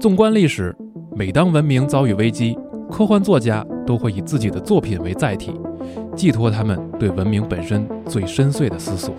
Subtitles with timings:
[0.00, 0.74] 纵观历史，
[1.16, 2.56] 每当文明遭遇危机，
[2.90, 5.60] 科幻作家都会以自己的作品为载体，
[6.14, 9.12] 寄托他们对文明本身最深邃的思索。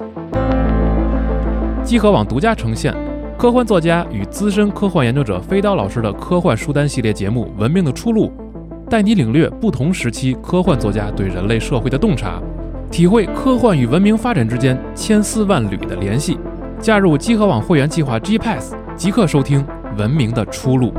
[1.83, 2.95] 集合网独家呈现
[3.37, 8.27] 科幻作家与资深科幻研究者飞刀老师的科幻书单系列节目《文明的出路》，
[8.89, 12.41] 带你领略不同时期科幻作家对人类社会的洞察，
[12.89, 16.37] 体会科幻与文明发展之间千丝万缕的联系。
[16.79, 19.65] 加入集合网会员计划 G Pass，即刻收听。
[19.95, 20.93] 文明的出路。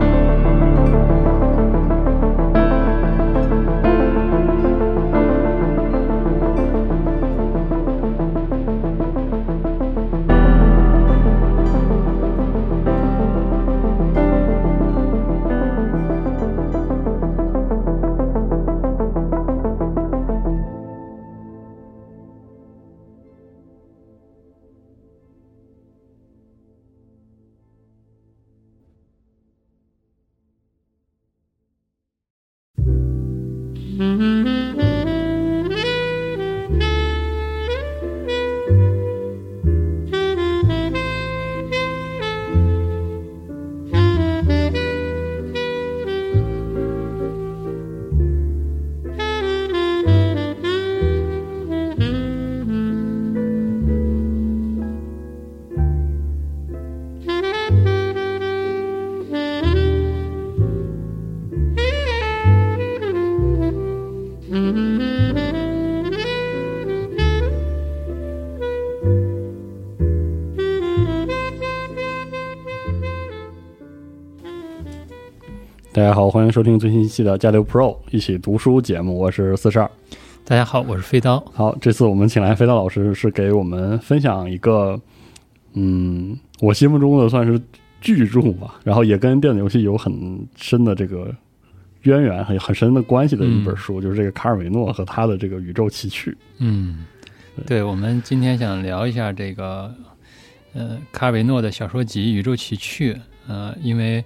[76.51, 79.89] 迎收听最新一期的加六 Pro 一起读书节目，我是四十二。
[80.45, 81.39] 大家好，我是飞刀。
[81.55, 85.01] 好，这次我们请来飞刀老师，是给我们分享一个，
[85.75, 87.61] 嗯，我心目中的算是
[88.01, 91.33] 巨著吧，然后也跟电子游戏有很深的这个
[92.03, 96.37] 渊源，很很深的关系的一本书，就是这个卡尔维诺和他的这个宇宙奇趣。
[96.59, 97.07] 嗯，
[97.65, 99.95] 对，我们今天想聊一下这个，
[100.73, 103.13] 呃，卡尔维诺的小说集《宇宙奇趣》。
[103.47, 104.25] 呃，因为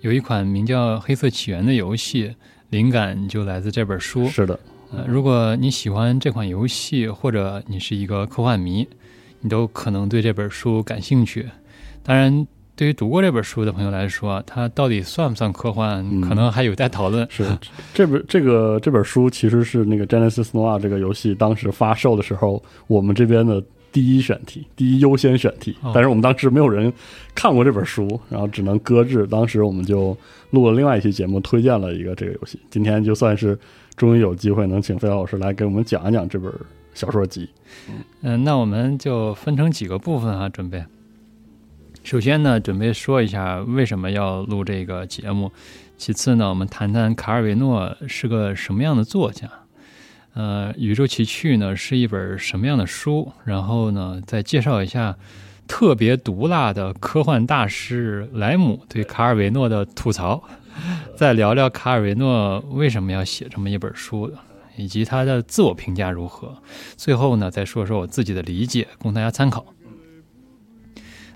[0.00, 2.34] 有一款名叫《黑色起源》的游戏，
[2.70, 4.26] 灵感就来自这本书。
[4.28, 4.58] 是的，
[4.92, 8.88] 呃，如果你喜欢这款游戏，或者你是一个科幻迷，
[9.40, 11.46] 你都可能对这本书感兴趣。
[12.02, 17.26] 当然，对于读过这本书的朋友来说，它到底算不算科幻，可能还有待讨论。
[17.30, 17.44] 是
[17.92, 23.62] 这本这个这本书其实是那个《Genesis Noir》这个游戏当时发售的时候，我们这边的。
[23.92, 26.92] 第一选题，第一优先选题，但是我们当时没有人
[27.34, 29.26] 看过这本书，然后只能搁置。
[29.26, 30.16] 当时我们就
[30.50, 32.58] 录了另外一期节目，推荐了一个这个游戏。
[32.70, 33.58] 今天就算是
[33.96, 36.52] 终于有机会能请费老师来给我们讲一讲这本
[36.94, 37.48] 小说集。
[38.22, 40.84] 嗯，那我们就分成几个部分啊，准备。
[42.02, 45.52] 首先呢，准备说一下为什么要录这个节目。
[45.98, 49.50] 其次呢，我们谈谈卡尔维诺是个什么样的作家。
[50.34, 53.32] 呃，《宇宙奇趣》呢是一本什么样的书？
[53.44, 55.16] 然后呢，再介绍一下
[55.66, 60.42] 特别毒辣的科幻大师莱姆对卡尔维诺的吐槽，
[61.16, 64.32] 再聊聊卡尔维诺为什么要写这么一本书，
[64.76, 66.56] 以及他的自我评价如何。
[66.96, 69.66] 最后呢，再说说我自己的理解，供大家参考。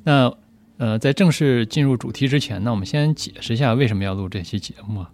[0.05, 0.33] 那
[0.79, 5.05] 呃，在正式进入主题之前呢，我们先解释一下为什么要录这期节目。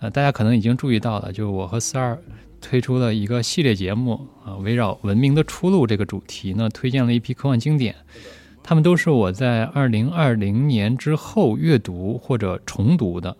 [0.00, 2.18] 呃，大家可能已经注意到了，就我和四二。
[2.60, 7.94] 推出了一个系列节目啊，围绕文明的出路这个主题呢，推荐了一批科幻经典。
[8.62, 13.36] 他们都是我在二零二零年之后阅读或者重读的。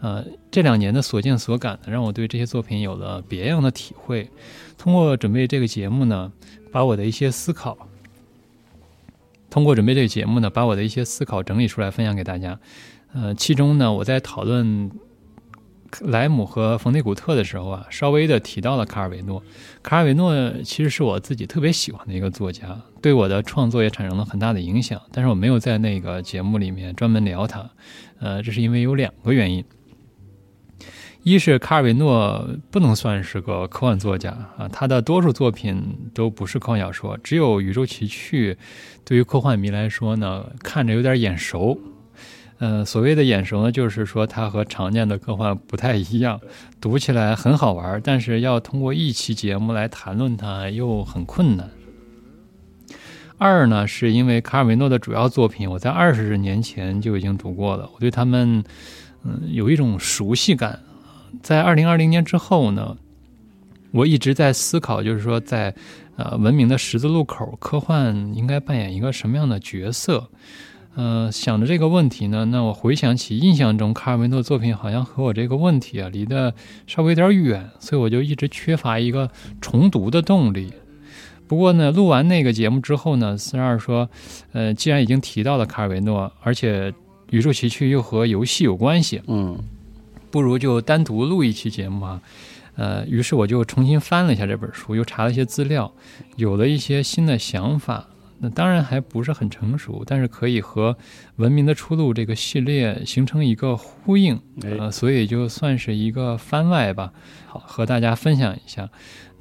[0.00, 4.30] 呃，这两年的所见所感呢，让我对这些作品有了别样的体会。
[4.78, 6.32] 通过准备这个节目呢，
[6.70, 7.76] 把我的一些思考，
[9.50, 12.58] 通过准备这个节目呢，把我的一些思考整理出来分享给大家。
[13.12, 14.90] 呃，其中呢，我在讨论。
[16.02, 19.42] 莱姆和冯内古特的时候啊，稍微的提到了卡尔维诺。
[19.82, 20.32] 卡尔维诺
[20.64, 25.00] 其实是我自己特别喜欢的一个作家，对我的创作也产生了很大的影响。
[25.12, 27.70] 但是我没有在那个节目里面专门聊他，
[28.18, 29.64] 呃，这是因为有两个原因：
[31.22, 38.54] 一是卡尔维诺不能算是个科幻作家啊，他的多数作品都不是科幻小说，只有《宇宙奇趣》
[39.04, 41.78] 对于科幻迷来说呢，看着有点眼熟。
[42.62, 46.38] 嗯，所谓的眼熟呢，就是说它和常见的科幻不太一样，
[46.78, 51.70] 读起来很好玩，但是要通过一期节目来谈论它又很困难。
[53.38, 58.62] 二呢，是因为卡尔维诺的主要作品我在二十年前就已经读过了，我对他们
[59.24, 60.80] 嗯有一种熟悉感。
[61.42, 62.94] 在二零二零年之后呢，
[63.92, 65.74] 我一直在思考，就是说在
[66.16, 70.28] 呃文明的十字路口，科幻应该扮演一个什么样的角色？
[70.96, 76.52] 呃，想着这个问题呢，那我回想起印象中卡尔维诺作品好像和我这个问题啊离得
[76.86, 80.72] 稍微有点远，所以我就一直缺乏一个重读的动力。
[81.46, 84.10] 不过呢，录完那个节目之后呢，四十二说，
[84.52, 86.90] 呃，既然已经提到了卡尔维诺，而且
[87.30, 89.58] 《宇宙奇趣》又和游戏有关系，嗯
[90.30, 92.20] 不如就单独录一期节目啊。
[92.76, 95.92] 呃，于是我就重新翻了一下这本书，又查了一些资料，
[96.36, 98.09] 有了一些新的想法。
[98.42, 100.92] 那当然还不是很成熟，但是可以和
[101.36, 107.12] 《文明的出路》这个系列形成一个呼应，哎呃，所以就算是一个番外吧，
[107.46, 108.88] 好和大家分享一下。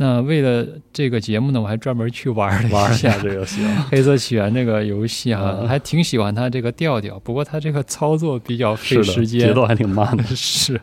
[0.01, 10.24] 那为了这个节目呢，我还专门去玩了玩一一下下这个游戏啊，黑色起源这个游戏哈、嗯还挺喜欢它这个调调，不过它这个操作比较费，时间，节奏还挺慢的。
[10.36, 10.80] 是，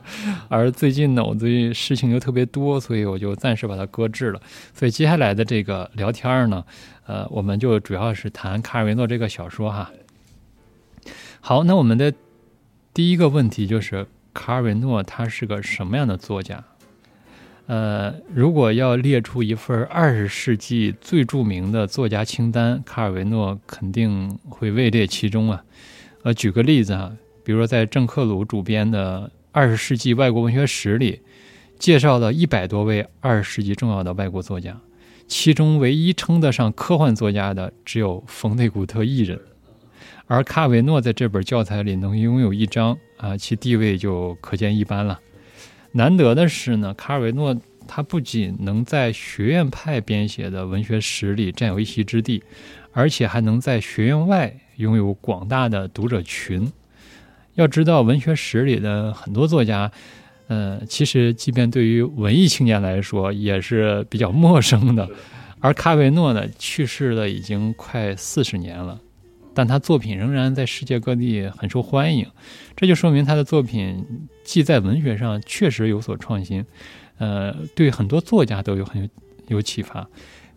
[0.48, 4.40] 而最近呢，我最近事情又特别多，所以我就暂时把它搁置了。
[4.74, 6.62] 所以接下来的这个聊天儿呢，
[7.06, 9.90] 呃，我们就主要是谈卡尔维诺这个小说哈。
[11.40, 12.12] 好，那我们的
[12.92, 16.64] 第一个问题就是卡尔维诺他是个什么样的作家？
[17.66, 25.64] 呃，如果要列出一份二十世纪最著名的作家清单，卡尔维诺肯定会位列其中啊。
[26.22, 31.22] 呃，举个例子啊，比如说在郑克鲁主编的《二十世纪外国文学史》里，
[31.78, 34.78] 介绍了一百多位二十世纪重要的外国作家，
[35.28, 39.40] 其中唯一称得上科幻作家的只有冯内古特一人，
[40.26, 45.20] 而卡尔维诺在这本教材里能拥有一章啊，其地位就可见一斑了。
[45.92, 47.56] 难得的是呢，卡尔维诺
[47.88, 52.42] 他不仅能在学院派编写的文学史里占有一席之地，
[52.92, 56.70] 而且还能在学院外拥有广大的读者群。
[57.54, 59.90] 要知道，文学史里的很多作家，
[60.48, 65.08] 呃，其实即便对于文艺青年来说，也是比较陌生的。
[65.58, 69.00] 而卡尔维诺呢，去世了已经快四十年了，
[69.54, 72.26] 但他作品仍然在世界各地很受欢迎，
[72.76, 74.04] 这就说明他的作品
[74.44, 76.64] 既在文学上确实有所创新，
[77.18, 79.08] 呃，对很多作家都有很有
[79.48, 80.06] 有启发。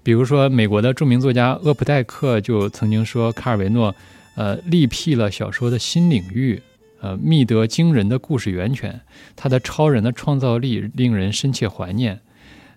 [0.04, 3.96] 比如说，美国的著名作家厄普代克就曾经说，卡尔维诺，
[4.36, 6.62] 呃，力辟了小说的新领域，
[7.02, 9.00] 呃，觅得惊人的故事源泉。
[9.36, 12.20] 他的超人的创造力令人深切怀念，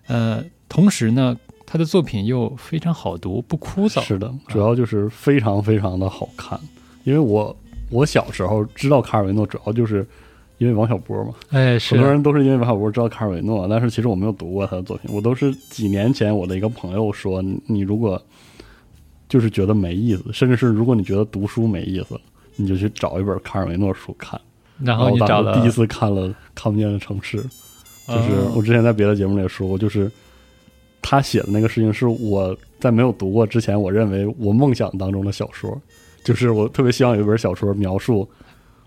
[0.07, 4.01] 呃，同时呢，他的作品又非常好读，不枯燥。
[4.01, 6.59] 是的，主要就是非常非常的好看。
[7.03, 7.55] 因为我
[7.89, 10.07] 我小时候知道卡尔维诺，主要就是
[10.57, 18.21] 因为王小波嘛，哎，是很多人都是因为王小波知道卡尔维诺，但是其实我没有读过他的作品，我都是几年前我的一个朋友说，你你如果
[19.27, 22.19] 就是觉得没意思，甚至是如果你觉得读书没意思，
[22.55, 24.39] 你就去找一本卡尔维诺书看。
[24.83, 27.37] 然后你我找了第一次看了《看不见的城市》，
[28.07, 30.11] 就是哦我之前在别的节目里也说过，就是
[31.01, 35.79] 他写的那个事情是我在没有读过之前，我认为我梦想当中的小说，
[36.23, 38.27] 就是我特别希望有一本小说描述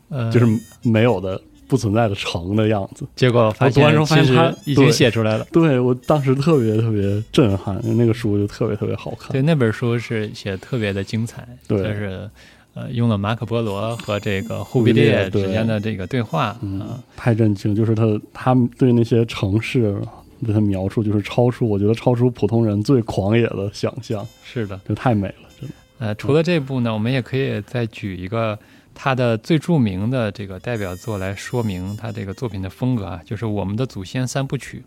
[0.09, 0.47] 呃就是
[0.83, 3.07] 没有的、不存在的城的样子。
[3.15, 5.47] 结果发我读完之后发现他已经写出来了。
[5.53, 9.33] 对我当时特别特别震撼，那个书就特别特别好看。
[9.33, 12.29] 对，那本书是写的特别的精彩，对就是
[12.77, 16.87] 呃用了马可波罗和这个忽忽必必烈之间的这个对话啊、嗯，
[17.17, 17.75] 太震惊！
[17.75, 19.99] 就是他他们对那些城市
[20.45, 25.75] 的他描述，就是超出我觉得超出普通人最狂野的想象，是的，就太美了，真的。
[25.99, 28.59] 呃，除了这部呢，我们也可以再举一个
[28.95, 34.85] 他的最著名的这个代表作来说明他这个作品的风格啊，就是《我们的祖先三部曲》。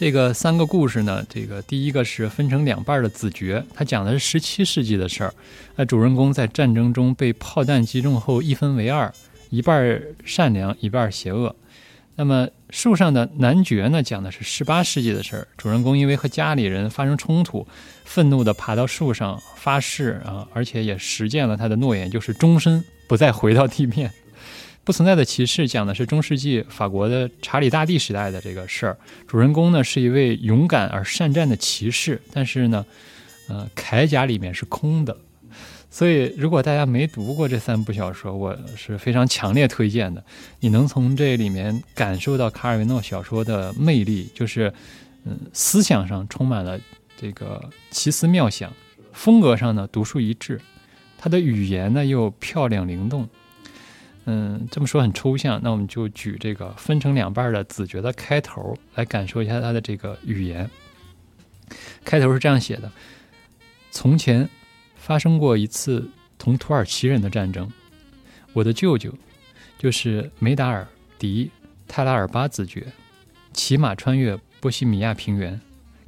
[0.00, 5.34] 这个三个故事呢，这个第一个是分成两半的子爵，他讲的是十七世纪的事儿。
[5.76, 9.12] 那主人公在战争中被炮弹击中后一分为二，
[9.50, 11.54] 一半儿善良，一半儿邪恶。
[12.16, 15.46] 那么树上的男爵呢，讲的是十八世纪的事儿。
[15.58, 17.68] 主人公因为和家里人发生冲突，
[18.06, 24.10] 愤怒地爬到树上发誓啊，而且也实践了他的诺言，就是终身不再回到地面。
[24.90, 28.98] 不存在的骑士讲的是中世纪法国的查理大帝时代的这个事儿。
[29.28, 32.84] 主人公呢是一位勇敢而善战的骑士，但是呢，
[33.48, 35.16] 呃，铠甲里面是空的。
[35.90, 40.24] 所以，如果大家没读过这三部小说，我是非常强烈推荐的。
[40.58, 44.74] 你能从这里面感受到卡尔维诺小说的魅力，就是，
[45.24, 46.80] 嗯，思想上充满了
[47.16, 48.72] 这个奇思妙想，
[49.12, 50.60] 风格上呢独树一帜，
[51.16, 53.28] 他的语言呢又漂亮灵动。
[54.26, 60.70] 嗯，这么说很抽象，那我们就举这个分成两半的子爵的开头来感受一下他的这个语言。
[62.04, 62.90] 开头是这样写的：
[63.90, 64.48] 从前
[64.94, 66.08] 发生过一次
[66.38, 67.68] 同土耳其人的战争，
[68.52, 69.12] 我的舅舅
[69.78, 70.86] 就是梅达尔
[71.18, 71.50] 迪
[71.88, 72.86] 泰拉尔巴子爵，
[73.52, 75.60] 骑马穿越波西米亚平原，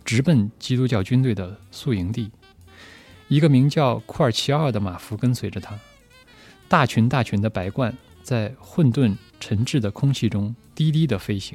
[0.05, 2.31] 直奔基督教军队的宿营地。
[3.29, 5.79] 一个名叫库尔齐奥的马夫跟随着他，
[6.73, 11.55] 大群大群的白鹳在混沌沉滞的空气中低低的飞行。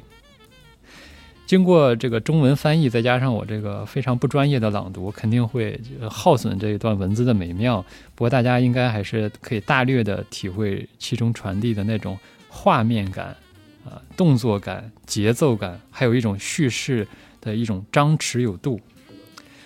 [1.44, 7.84] 经过这个中文翻译，再加上我这个非常不专业的朗读，肯定会耗损这一段文字的美妙。
[8.14, 12.16] 不过大家应该还是可以大略的体会其中传递的那种
[12.48, 13.36] 画面感、
[13.84, 17.04] 啊动作感、节奏感，还有一种叙事
[17.40, 18.80] 的一种张弛有度。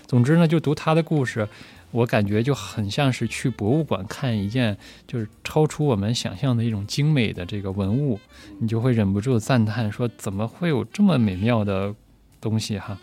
[0.07, 1.47] 总之呢，就读他的故事。
[1.93, 8.19] 我感觉就很像是去博物馆看一件就是超出我们想象的一种精美的这个文物，
[8.59, 11.95] 你就会忍不住赞叹说：怎么会有这么美妙的
[12.41, 12.99] 东西哈？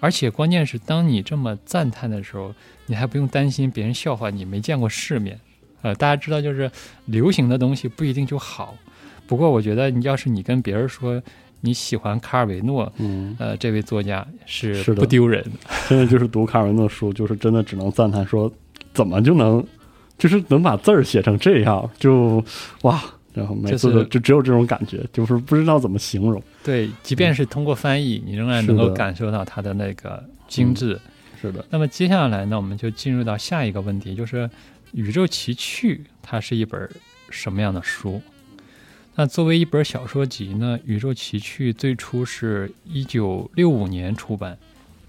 [0.00, 2.54] 而且关键是，当你这么赞叹的时候，
[2.86, 5.38] 你还不用担心别人笑话你没见过世面。
[5.82, 6.70] 呃，大家知道，就是
[7.06, 8.76] 流行的东西不一定就好。
[9.26, 11.22] 不过我觉得，你要是你跟别人说。
[11.60, 15.44] 你喜欢卡尔维诺，嗯，呃，这位作家是不丢人。
[15.88, 18.50] 现在就是读卡尔维诺书，就是真的只能赞叹说，
[18.94, 19.64] 怎么就能，
[20.16, 22.42] 就是能把字儿写成这样，就
[22.82, 23.02] 哇，
[23.34, 26.42] 然后每次都就只有这种感觉，就是不知道怎么形容。
[26.62, 30.98] 对，即便是通过翻译，你仍然能够感受到它的那个精致。
[31.40, 31.64] 是的。
[31.70, 34.46] 那么接下来呢，我们就进入到下一个问题，就是
[34.92, 36.88] 《宇宙奇趣》它是一本
[37.30, 38.20] 什么样的书？
[39.20, 44.56] 那作为一本小说集呢，《宇宙奇趣》最初是一九六五年出版，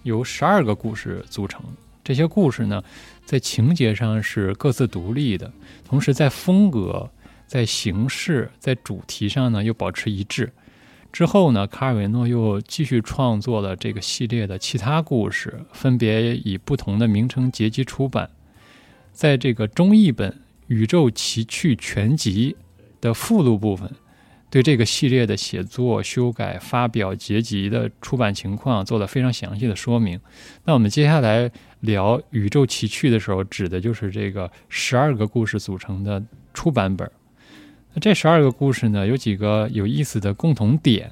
[0.02, 1.62] 由十二个故事组成。
[2.04, 2.84] 这些故事呢，
[3.24, 5.54] 在情节上是各自独立的，
[5.86, 7.08] 同时在风格、
[7.46, 10.52] 在形式、在主题上呢又保持一致。
[11.14, 18.32] 之后呢，卡尔维诺又继续创作了这个系列的其他故事，分别以不同的名称结集出版。
[19.14, 20.32] 在这个中译本
[20.66, 22.56] 《宇宙奇趣全集》。
[23.02, 23.90] 的附录部分，
[24.50, 30.20] 对这个系列的写作、修改、发表、结集的出版情况做了非常详细的说明。
[30.66, 31.52] 那我们接下来
[31.82, 37.10] 聊《宇宙奇趣》的时候，指的就是这个十二个故事组成的出版本。
[37.94, 41.12] 那这十二个故事呢，有几个有意思的共同点。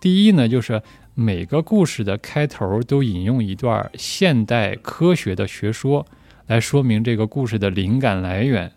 [0.00, 0.82] 第一呢，就是
[1.14, 6.06] 每个故事的开头都引用一段现代科学的学说，
[6.46, 8.70] 来说明这个故事的灵感来源。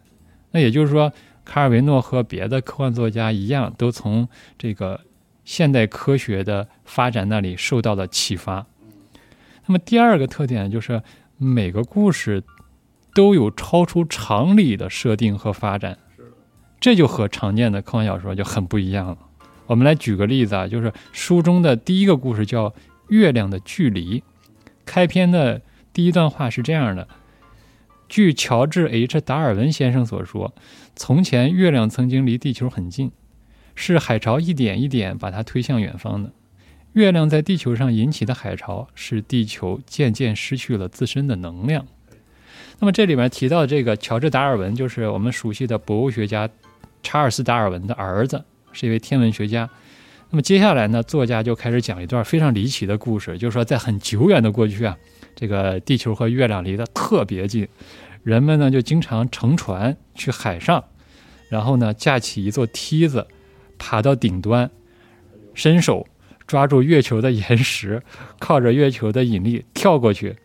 [0.52, 1.12] 那也就是说。
[1.46, 5.02] 卡尔维诺和别的科幻作家一样，都从这个
[5.46, 8.66] 现代科学的发展那里受到了启发。
[9.68, 11.02] 那么第二个特点就是
[11.38, 12.44] 每个故事
[13.14, 15.98] 都有超出常理的设定和发展，
[16.80, 19.18] 这就和常见的科幻小说就很不一样了。
[19.68, 22.70] 我们来举个例子啊，就是书中的第一个故事叫
[23.08, 24.20] 《月亮的距离》，
[24.86, 25.62] 开篇的
[25.94, 27.08] 第一段话是这样的。
[28.08, 30.54] 据乔治 ·H· 达尔文先生所说，
[30.96, 33.12] 从前月亮曾经离地球很近，
[33.76, 36.32] 是海潮一点一点把它推向远方的。
[36.94, 41.86] 月亮在地球上引起的海潮，使地球渐渐失去了自身的能量。
[42.80, 46.50] 那么这里面提到这个乔治·达尔文，就是我们熟悉的博物学家
[47.04, 49.70] 查尔斯·达尔文的儿子，是一位天文学家。
[50.30, 54.98] 那么接下来呢，作家就开始讲一段非常离奇的故事，就是说在很久远的过去啊。
[55.36, 57.68] 这个地球和月亮离得特别近，
[58.26, 60.84] 人们呢就经常乘船去海上，
[61.48, 63.28] 然后呢架起一座梯子，
[63.78, 64.72] 爬到顶端，
[65.54, 66.08] 伸手
[66.48, 68.02] 抓住月球的岩石，
[68.40, 70.36] 靠着月球的引力跳过去。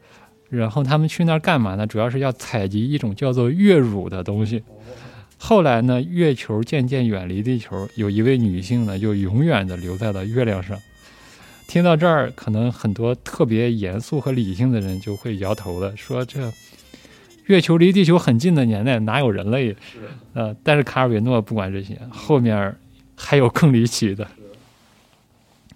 [0.51, 1.87] 然后他们去那儿干嘛呢？
[1.87, 4.63] 主要是要采集一种叫做月乳的东西。
[5.39, 10.79] 后来呢，月球渐渐远离地球，有一位女性呢就永远的留在了月亮上。
[11.67, 16.53] 听到这儿，可能很多特别严肃和理性的人就会摇头了，说：“这
[17.53, 19.77] 月球离地球很近的年代哪有人类？”
[20.35, 22.75] 呃，但是卡尔维诺不管这些，后面
[23.17, 24.27] 还有更离奇的，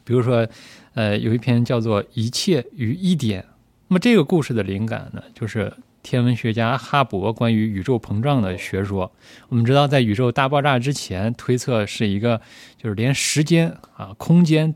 [0.04, 0.46] 比如说，
[0.94, 3.42] 呃，有一篇叫做《一切于一点》。
[3.88, 9.10] 那么这个故事的灵感呢，就是天文学家哈勃关于宇宙膨胀的学说。
[9.48, 12.40] 我们知道，在宇宙大爆炸之前，推测是一个
[12.76, 14.74] 就是连时间啊、空间。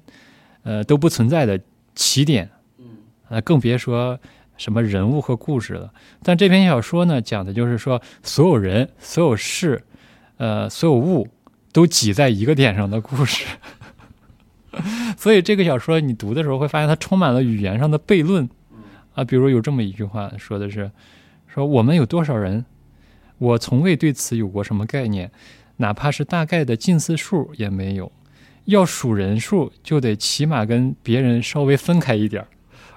[0.65, 1.59] 呃，都不存在的
[1.95, 2.85] 起点，嗯，
[3.31, 4.19] 呃，更别说
[4.59, 5.91] 什么人物和故事了。
[6.23, 9.83] 但这篇小说呢，讲的就是说，所有人、所有事、
[10.37, 11.27] 呃，所有物
[11.73, 13.47] 都挤在一个点上的故事。
[15.17, 18.47] 所以这个小说你读的时候会发现，它充满了语言上的悖论。
[19.15, 20.91] 啊，比如有这么一句话，说的是：
[21.47, 22.65] 说我们有多少人？
[23.39, 25.31] 我从未对此有过什么概念，
[25.79, 28.13] 哪怕是大概的近似数也没有。
[28.65, 32.49] 要数人数，就得起码跟别人稍微分开一点儿，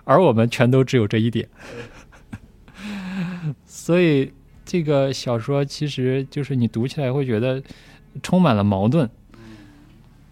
[0.03, 1.48] 而我们全都只有这一点。
[3.65, 4.31] 所以
[4.63, 7.62] 这个小说其实就是你读起来会觉得
[8.22, 9.10] 充满了矛盾。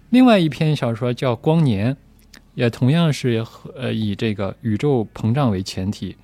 [0.09, 1.93] 另外一篇小说叫《光年》，
[2.55, 3.45] 也同样是
[3.75, 6.15] 呃以这个宇宙膨胀为前提。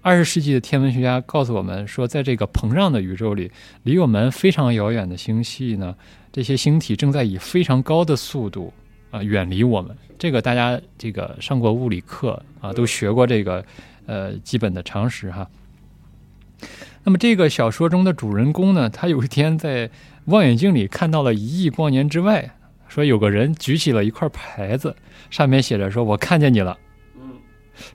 [0.00, 3.52] 二十世纪的天文学家告诉我们说，在这个膨胀的宇宙里，
[3.84, 5.94] 离我们非常遥远的星系呢，
[6.32, 8.72] 这些星体正在以非常高的速度
[9.12, 9.96] 啊远离我们。
[10.18, 13.64] 这个大家这个上过物理课啊，都学过这个
[14.06, 15.48] 呃基本的常识哈。
[17.04, 19.90] 那么这个小说中的主人公呢，他有一天在
[20.26, 22.56] 望远镜里看到了一亿光年之外，
[22.88, 24.94] 说有个人举起了一块牌子，
[25.28, 26.78] 上面写着说：“我看见你了。”
[27.20, 27.32] 嗯，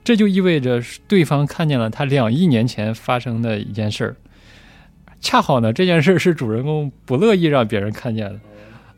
[0.04, 4.16] 这就意味着对方看见了他两亿年前发生的一件事儿。
[5.20, 8.38] 恰好呢，这件事是主人公不乐意让别人看见的。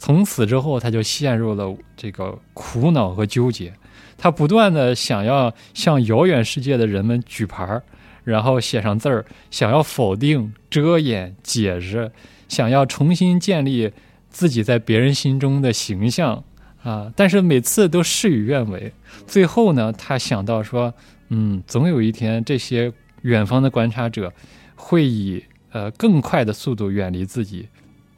[0.01, 3.73] 从此之后，他就陷入了这个苦恼和纠结。
[4.19, 7.81] 他不断的想要向遥远世界的人们举牌儿。
[8.23, 12.13] 然后写上字儿，想要否定、遮掩、解释，
[12.49, 13.91] 想要重新建立
[14.29, 16.45] 自己在别人心中的形象
[16.83, 17.11] 啊！
[17.17, 18.93] 但是每次都事与愿违。
[19.27, 20.93] 最后呢，他想到说
[21.31, 22.93] ：“嗯，总有一天，这些
[23.23, 24.33] 远方的观察者
[24.77, 25.43] 会以
[25.73, 27.69] 呃更快的速度远离自己，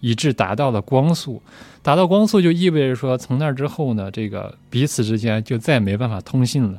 [0.02, 1.40] 以致达到了光速。
[1.80, 6.78] 达到光速就意味着说，从那之后呢，这个彼此之间就再没办法通信了。”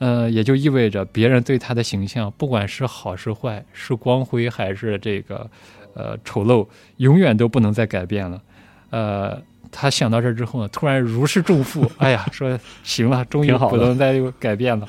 [0.00, 5.48] 呃，也就意味着别人对他的形象，不管是好是坏，是光辉还是这个
[5.94, 8.42] 呃丑陋，永远都不能再改变了。
[8.90, 14.86] 呃，他想到这之后呢，突然如释重负， 哎呀，说行了，终于不能再改变了。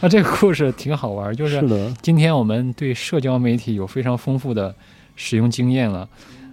[0.00, 1.60] 那这个故事挺好玩，就是
[2.00, 4.74] 今天我们对社交媒体有非常丰富的
[5.16, 6.08] 使用经验了。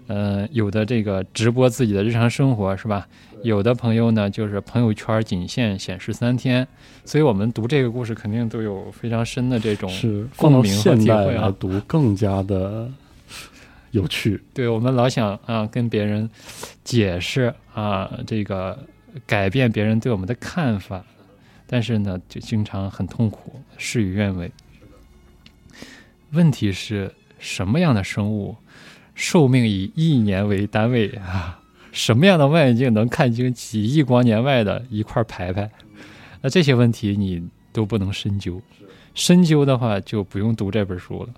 [0.08, 3.08] 呃，有的这个直播自己的日常生活是吧？
[3.44, 6.68] 有的朋友呢，就是朋友圈仅限显示三天，
[7.06, 9.92] 所以我们读这个故事肯定都有非常深的这种
[10.36, 11.54] 共鸣和体会啊。
[11.60, 12.90] 读更加的
[13.92, 14.42] 有趣。
[14.54, 16.28] 对我们老想啊跟别人
[16.84, 18.80] 解释啊这个
[19.26, 21.04] 改变别人对我们的看法，
[21.68, 24.50] 但是呢就经常很痛苦，事与愿违。
[26.32, 28.56] 问题是什么样的生物？
[29.18, 31.60] 寿命以亿年为单位啊，
[31.92, 35.68] 什么样的望远镜能看清几亿光年外的一块牌牌？
[36.40, 38.62] 那这些问题你都不能深究，
[39.16, 41.30] 深究的话就不用读这本书了。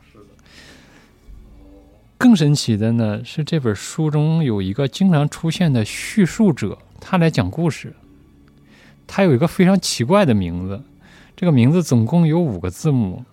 [2.17, 7.93] 更神奇的呢是这本书中有一个经常出现的叙述者，他来讲故事。
[9.07, 10.81] 他有一个非常奇怪的名字，
[11.37, 13.23] 这个名字总共有五个字母，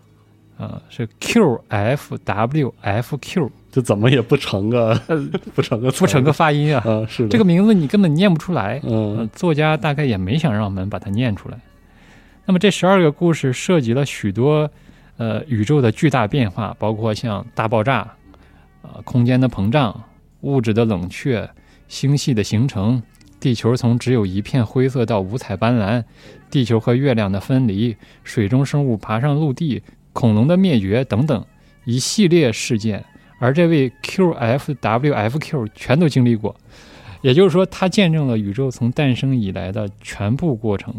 [0.56, 3.50] 啊，是 Q F W F Q。
[3.76, 4.98] 就怎么也不成个，
[5.54, 6.82] 不成个不成个发音啊！
[6.86, 8.80] 嗯，是这个名字你根本念不出来。
[8.82, 11.58] 嗯，作家大概也没想让我们把它念出来。
[12.46, 14.70] 那么这十二个故事涉及了许多
[15.18, 18.10] 呃宇宙的巨大变化，包括像大爆炸、
[18.80, 20.04] 呃空间的膨胀、
[20.40, 21.46] 物质的冷却、
[21.86, 23.02] 星系的形成、
[23.38, 26.02] 地球从只有一片灰色到五彩斑斓、
[26.50, 29.82] 地球和月亮的分离、水中生物爬上陆地、
[30.14, 31.44] 恐龙的灭绝等等
[31.84, 33.04] 一系列事件。
[33.38, 36.56] 而这位 Q F W F Q 全都经历过，
[37.20, 40.94] 也就是说，他见证了宇宙从诞生以来的全部过程。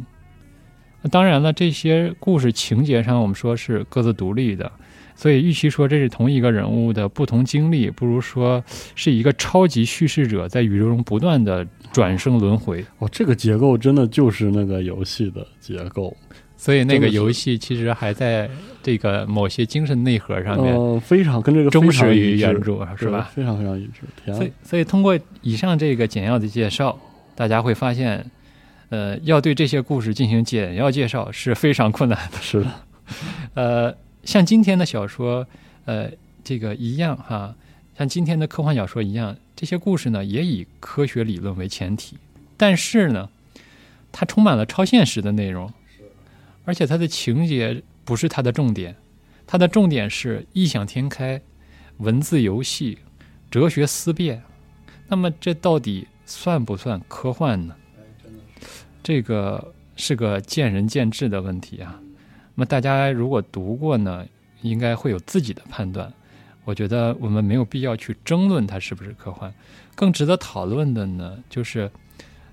[1.11, 4.69] 当然了，这些故事情节上我们说是各自独立的，
[5.15, 8.61] 所以与其说这是同一个人物的不同经历，不如说
[8.95, 12.83] 是一个超级叙事者在宇宙中不断的转生轮回。
[12.97, 16.15] 哦，这个结构真的就是那个游戏的结构。
[16.57, 18.49] 所以那个游戏其实还在
[18.81, 23.29] 这个某些精神内核上面，非常跟这个忠实于原著，是吧？
[23.33, 24.01] 非常非常一致。
[24.33, 26.97] 所以，所以通过以上这个简要的介绍，
[27.35, 28.25] 大家会发现，
[28.89, 32.37] 呃，要对这些故事进行简要介绍是非常困难的。
[32.41, 32.71] 是的，
[33.53, 35.45] 呃，像今天的小说，
[35.85, 36.09] 呃，
[36.43, 37.53] 这个一样哈，
[37.95, 42.17] 像今天的科幻小说一样，这些故事呢也以科学理论为前提，
[42.57, 43.29] 但是呢，
[44.11, 45.71] 它充满了超现实的内容。
[46.67, 48.93] 而且它的情节不是它的重点，
[49.47, 51.41] 它的重点是异想天开、
[51.99, 52.97] 文字游戏、
[53.49, 54.43] 哲学思辨。
[55.07, 57.73] 那么这到底算不算科幻呢？
[59.01, 61.97] 这个是个见仁见智的问题啊。
[62.53, 64.27] 那么大家如果读过呢，
[64.61, 66.11] 应该会有自己的判断。
[66.65, 69.53] 我觉得我们没有必要去争论它是不是科幻。
[69.95, 71.89] 更值得讨论的呢，就是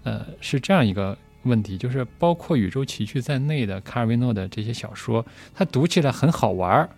[0.04, 1.18] 呃，是这样一个。
[1.44, 6.90] 问题就是，包括《宇宙奇趣》在内的卡尔维诺的这些小说，它读起来很好玩儿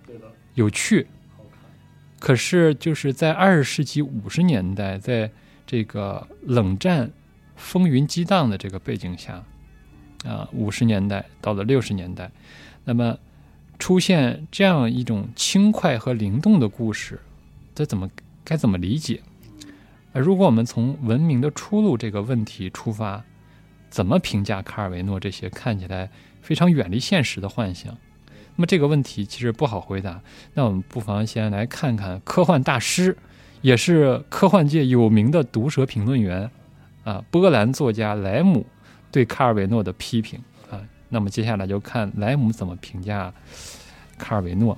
[0.55, 1.07] 有趣。
[2.19, 5.31] 可是，就是在二十世纪五十年代，在
[5.67, 7.11] 这个冷战
[7.57, 9.45] 风云激荡的这个背景下，
[10.25, 12.31] 啊，五十年代到了六十年代，
[12.85, 13.19] 那么
[13.79, 17.21] 出现这样一种轻快和灵动的故事，
[17.75, 18.09] 这怎么
[18.43, 19.21] 该怎么理解？
[20.13, 23.23] 而如果我们从文明的出路这个问题出发，
[23.91, 26.11] 怎么评价卡尔维诺这些看起来
[26.43, 27.97] 非常远离现实的幻想？
[28.59, 30.21] 那么这个问题其实不好回答，
[30.55, 33.17] 那我们不妨先来看看科幻大师，
[33.61, 36.51] 也是科幻界有名的毒舌评论员
[37.05, 38.65] 啊，波兰作家莱姆
[39.13, 40.81] 对卡尔维诺的批评啊。
[41.11, 43.33] 那么接下来就看莱姆怎么评价
[44.17, 44.77] 卡尔维诺。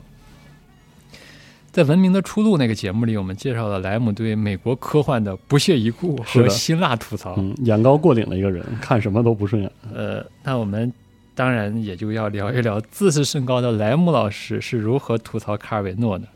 [1.79, 7.37] 在《文明的出路》那个节目里，我们介绍了莱姆对美国科幻的不屑一顾和辛辣吐槽。
[7.39, 9.71] 嗯，眼高过顶的一个人，看什么都不顺眼。
[9.95, 10.93] 呃，那我们
[11.37, 16.27] 当然也就要聊一聊自视甚高的莱姆老师是如何吐槽卡尔维诺的。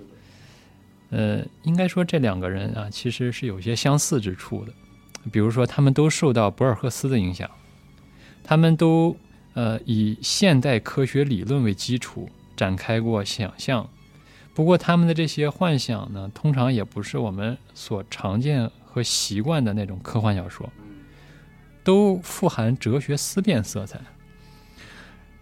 [1.11, 4.73] 呃，应该说这两个人啊，其实是有些相似之处的。
[5.33, 7.51] 比如说，他们都受到博尔赫斯的影响，
[8.45, 9.17] 他们都
[9.55, 13.85] 呃以现代科学理论为基础展开过想象。
[14.55, 20.71] 不过，他们的这些幻想呢，通常也不是我们所常见和习惯的那种科幻小说，
[21.83, 23.99] 都富含哲学思辨色彩。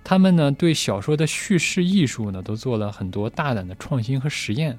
[0.05, 4.79] 他们呢，对小说的叙事艺术呢，都做了很多大胆的创新和实验。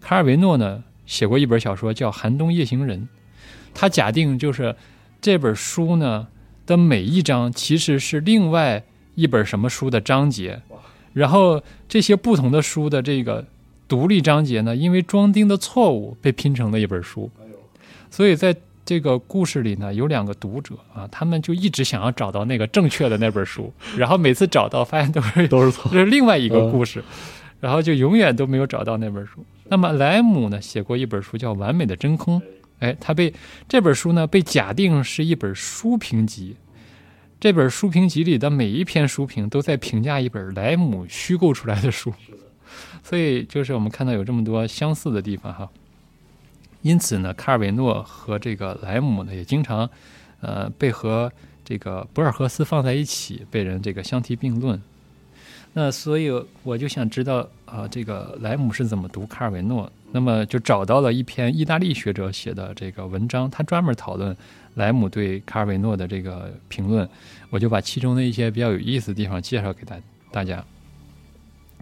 [0.00, 3.02] 卡尔维诺呢，写过一本小说叫《寒冬夜行人》，
[3.74, 4.76] 他假定就是
[5.20, 6.28] 这本书呢
[6.66, 10.60] 的每一章其实是另外一本什么书的章节。
[11.16, 13.42] 然后这些不同的书的这个
[13.88, 17.30] 独立章节呢，因为装订的错误被拼成了一本书。
[18.10, 27.02] 所以在这个故事里呢，有两个读者啊，他们就一直想要找到那个正确的那本书， 然后每次找到发现都是都是错，这 是另外一个故事，
[27.60, 29.42] 然后就永远都没有找到那本书。
[29.68, 32.38] 那么莱姆呢，写过一本书叫《完美的真空》，
[32.80, 33.32] 哎，他被
[33.66, 36.56] 这本书呢被假定是一本书评集。
[37.38, 42.12] 这本书评集里的每一篇书评都在评价一本莱姆虚构出来的书，
[43.04, 45.68] 所以就是我们看到有这么多相似的地方哈。
[46.80, 49.88] 因此呢，卡尔维诺和这个莱姆呢也经常，
[50.40, 51.30] 呃，被和
[51.62, 54.80] 这个博尔赫斯放在一起，被人这个相提并论。
[55.78, 59.92] 那所以我就想知道啊，这个莱姆是怎么读卡尔维诺？
[60.10, 64.34] 那么就找到了一篇意大利学者写的这个文章，他专门讨论。
[64.76, 67.06] 莱姆对卡尔维诺的这个评论，
[67.50, 69.96] 我就把其中的一些比较有意思的地方介绍给大
[70.30, 70.64] 大家。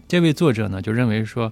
[0.09, 1.49] 这位作者呢，就认为说，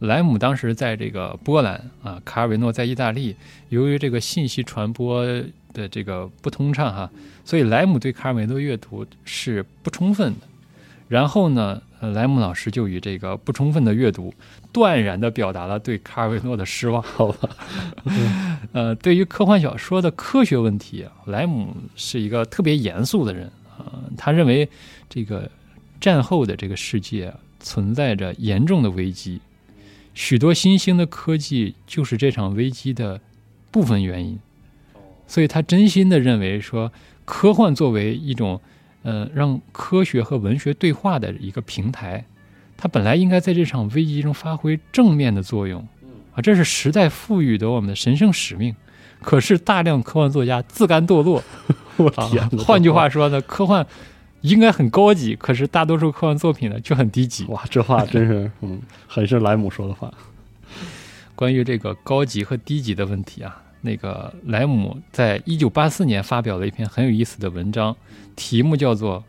[0.00, 3.36] 莱姆当时在这个波兰啊，卡尔维诺在意大利，
[3.68, 5.24] 由于这个信息传播
[5.72, 7.08] 的这个不通畅哈，
[7.44, 10.40] 所以莱姆对卡尔维诺阅读是不充分的。
[11.08, 14.32] 然后呢，莱姆老师就以这个不充分的阅读。
[14.72, 17.00] 断然地表达了对卡尔维诺的失望。
[17.00, 17.48] 好吧，
[18.72, 23.46] 呃，对于科幻小说的科学问题，莱姆是一个特别严肃的人
[23.78, 24.02] 啊。
[24.16, 24.68] 他认为
[25.08, 25.48] 这个
[26.00, 29.40] 战后的这个世界存在着严重的危机，
[30.12, 33.20] 许多新兴的科技就是这场危机的
[33.70, 34.36] 部分原因。
[35.28, 36.90] 所以他真心的认为说，
[37.24, 38.60] 科幻作为一种
[39.04, 42.24] 呃让科学和文学对话的一个平台。
[42.76, 45.86] 它本来应该在这场危机中发挥正面的作用，
[46.34, 48.74] 啊，这是时代赋予的我们的神圣使命。
[49.22, 51.42] 可是大量科幻作家自甘堕落，
[51.96, 52.46] 我天！
[52.58, 53.86] 换句话说呢，科幻
[54.42, 57.44] 应该很高级，可是大多数科幻作品呢却很低级。
[57.46, 60.12] 哇，这话真是， 嗯，很是莱姆说的话。
[61.34, 67.96] 关于这个高级和低级的问题啊，那个莱姆在一九八四年发表了一篇很有意思的文章，
[68.36, 69.20] 题目叫做《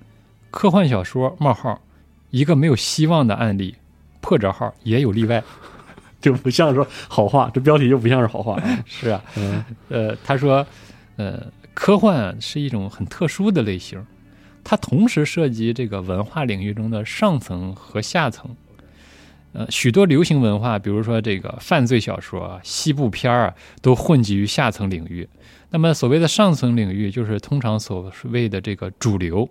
[0.51, 1.71] 科幻小说：冒号》。
[2.31, 3.75] 一个没有希望的案例，
[4.19, 5.41] 破折号也有例外，
[6.19, 8.61] 就不像说好话，这标题就不像是好话。
[8.85, 9.21] 是啊，
[9.87, 10.65] 呃，他说，
[11.15, 14.05] 呃，科幻是一种很特殊的类型，
[14.65, 18.53] 它同时涉及这个文化领域中的上层和下层。
[19.55, 25.27] 呃，许多流行文化，比如说这个犯罪小说、西部片儿啊，都混迹于下层领域。
[25.69, 29.49] 那么，所谓的上层领域，就是通常所谓的这个主流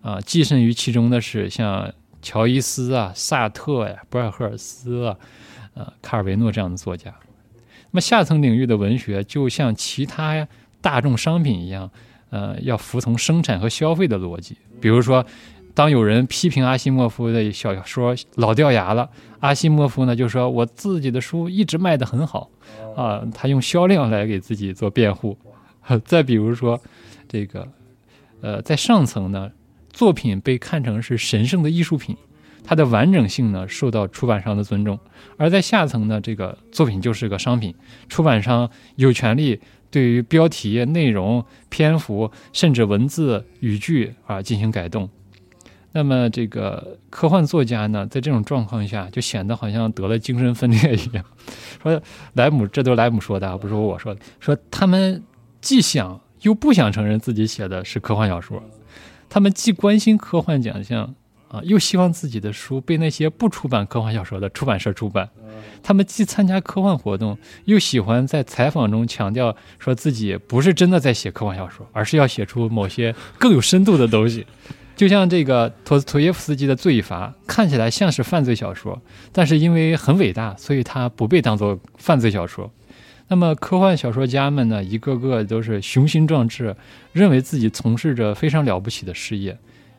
[0.00, 1.92] 啊，寄身于其中的是像。
[2.22, 5.16] 乔伊斯啊，萨特呀，博尔赫尔斯啊，
[5.72, 7.10] 呃，卡尔维诺这样的作家。
[7.54, 10.46] 那么下层领域的文学，就像其他
[10.82, 11.90] 大众商品一样，
[12.28, 14.54] 呃，要服从生产和消费的逻辑。
[14.82, 15.24] 比如说，
[15.74, 19.08] 当有人批评阿西莫夫的小说老掉牙了，
[19.40, 22.50] 阿西莫夫呢就说：“我自己的书一直卖得很好
[22.96, 25.36] 啊。”他用销量来给自己做辩护。
[26.04, 26.80] 再比如说，
[27.28, 27.66] 这个，
[28.40, 29.50] 呃，在上层呢。
[29.92, 32.16] 作品被看成是神圣的艺术品，
[32.62, 34.96] 它的完整性呢受到出版商的尊重；
[35.36, 37.74] 而在下层呢，这个作品就是个商品，
[38.08, 45.10] 出版商有权利对于标题、内容、篇幅，甚至文字语句啊进行改动。
[45.92, 51.24] 那么，这个科幻作家呢，在这种状况下，就显得好像得了精神分裂一样。
[51.82, 52.00] 说
[52.34, 54.20] 莱姆，这都是莱姆说的，不是我说的。
[54.38, 55.22] 说他们
[55.60, 58.62] 既想又不想承认自己写的是科幻小说。
[59.28, 61.12] 他们既关心科幻奖项，
[61.48, 65.28] 啊，又希望自己的书被那些不出版科幻小说的出版社出版。
[65.82, 74.46] 他们既参加科幻活动，又喜欢在采访中强调说自己不是真的在写科幻小说，而是要写出某些更有深度的东西。
[75.00, 79.00] 就像这个托斯托耶夫斯基的《罪罚》，看起来像是犯罪小说，
[79.32, 82.70] 但是因为很伟大，所以它不被当作犯罪小说。
[83.28, 86.76] 那么科幻小说家们呢，一个个都是雄心壮志，
[87.14, 89.56] 认为自己从事着非常了不起的事业。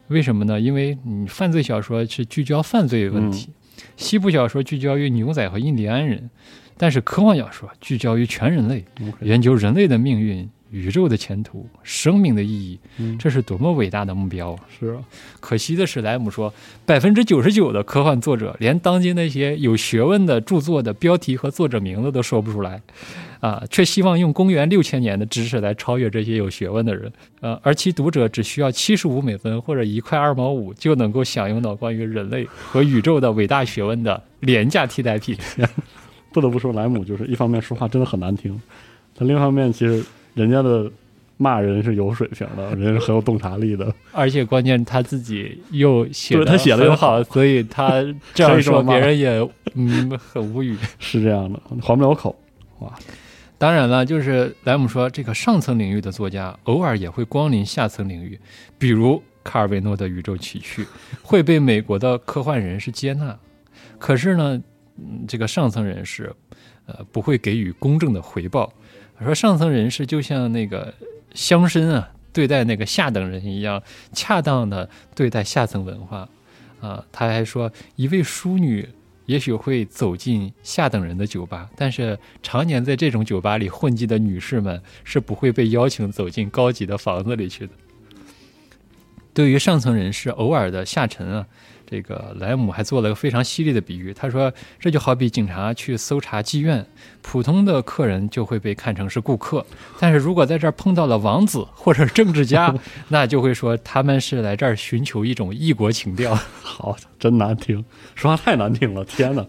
[0.10, 0.60] 为什么呢？
[0.60, 3.50] 因为你犯罪小说是聚焦犯罪问题，
[3.98, 6.30] 西部小说聚焦于牛仔和印第安人，
[6.78, 8.86] 但是科幻小说聚焦于全人类，
[9.22, 10.48] 研究人类的命运。
[10.72, 12.80] 宇宙的前途，生命的意义，
[13.20, 14.60] 这是多么伟大的目标啊！
[14.80, 15.04] 是啊，
[15.42, 16.54] 可惜的是，莱姆说，
[16.86, 22.82] 百分之九十九的科幻作者连当今那些有学问的著作的标题和作者名字都说不出来，
[23.42, 35.38] 啊，却希望用公元六千年的知识来超越这些有学问的人，呃，而其读者只需要七十五美分或者一块二毛五就能够享用到关于人类和宇宙的伟大学问的廉价替代品。
[36.32, 38.58] 不得不说，莱姆就是一方面说话真的很难听，
[39.14, 40.02] 他另一方面其实。
[40.34, 40.90] 人家的
[41.38, 50.78] 骂人是有水平的， 人家是很有洞察力的，而且关键他自己又写他写的又好，所以他这样说 别人也嗯很无语。
[51.00, 52.36] 是这样的，还不了口。
[52.80, 52.94] 哇，
[53.58, 58.40] 当然了，就是莱姆说，这个上层领域的作家偶尔也会光临下层领域，
[58.78, 60.84] 比如卡尔维诺的《宇宙奇趣》
[61.24, 63.36] 会被美国的科幻人士接纳，
[63.98, 64.62] 可是呢，
[65.28, 66.32] 这个上层人士
[66.86, 68.72] 呃不会给予公正的回报。
[69.26, 70.94] 说上层人士就像那个
[71.34, 73.82] 乡绅啊，对待那个下等人一样，
[74.14, 76.28] 恰当的对待下层文化
[76.80, 77.06] 啊。
[77.12, 78.88] 他还说，一位淑女
[79.26, 87.74] 也许会走进下等人的酒吧，但是常年在这种酒吧里混迹的女士们是不会被邀请走进高级的房子里去的。
[89.34, 91.48] 对于上层人士偶尔的下沉啊。
[91.92, 94.50] 这个莱姆还做了个非常犀利的比喻，他说
[94.80, 96.86] ：“这就好比警察去搜查妓院，
[97.22, 99.66] 普通的客人就会被看成是顾客，
[100.00, 102.74] 但是如果在这儿碰到了王子或者政治家，
[103.10, 106.34] 那就会说他们是来这儿寻求一种异国情调。
[106.64, 107.84] ”好，真难听，
[108.16, 109.46] 说话太难听了，天哪！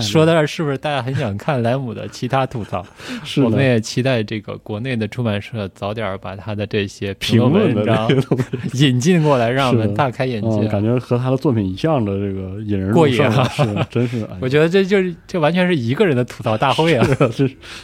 [0.00, 2.84] 说到这儿，是不是大家很想看莱姆的其他吐槽？
[3.24, 8.08] 是，我们也期待这个国内的出版社早点把他的这些评论文章
[8.74, 10.66] 引进过来， 让我们大开眼界。
[10.68, 13.44] 感觉和他的作品一样的这个引人过瘾啊！
[13.48, 14.28] 是，真是。
[14.40, 17.06] 我觉得这就是这完全是一个人的吐槽大会啊！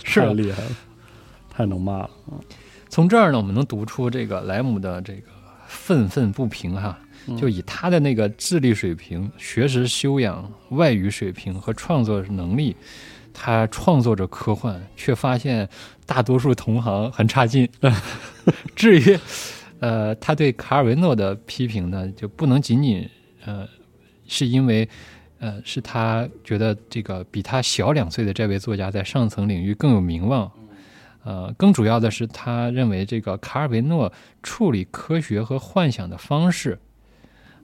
[0.04, 0.70] 是，太厉害了，
[1.50, 2.38] 太能骂了啊！
[2.88, 5.22] 从这儿呢，我们能读出这个莱姆的这个
[5.66, 6.98] 愤愤不平哈。
[7.36, 12.76] 就以他的那个智力水平、学识修养、外语水平和创作能力，
[13.32, 15.68] 他创作着科幻，却发现
[16.04, 17.68] 大多数同行很差劲。
[18.76, 19.18] 至于，
[19.80, 23.08] 呃，他对卡尔维诺的批评呢，就不能仅仅
[23.44, 23.66] 呃，
[24.28, 24.88] 是因为
[25.38, 30.50] 呃，是他觉得这个比他小两岁的这位作家在上层领域更有名望。
[31.24, 34.12] 呃，更主要的是，他认为这个卡尔维诺
[34.44, 36.78] 处理科学和幻想的方式。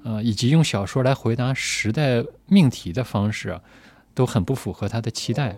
[0.04, 3.60] 呃，以及用小说来回答时代命题的方式，
[4.14, 5.56] 都很不符合他的期待。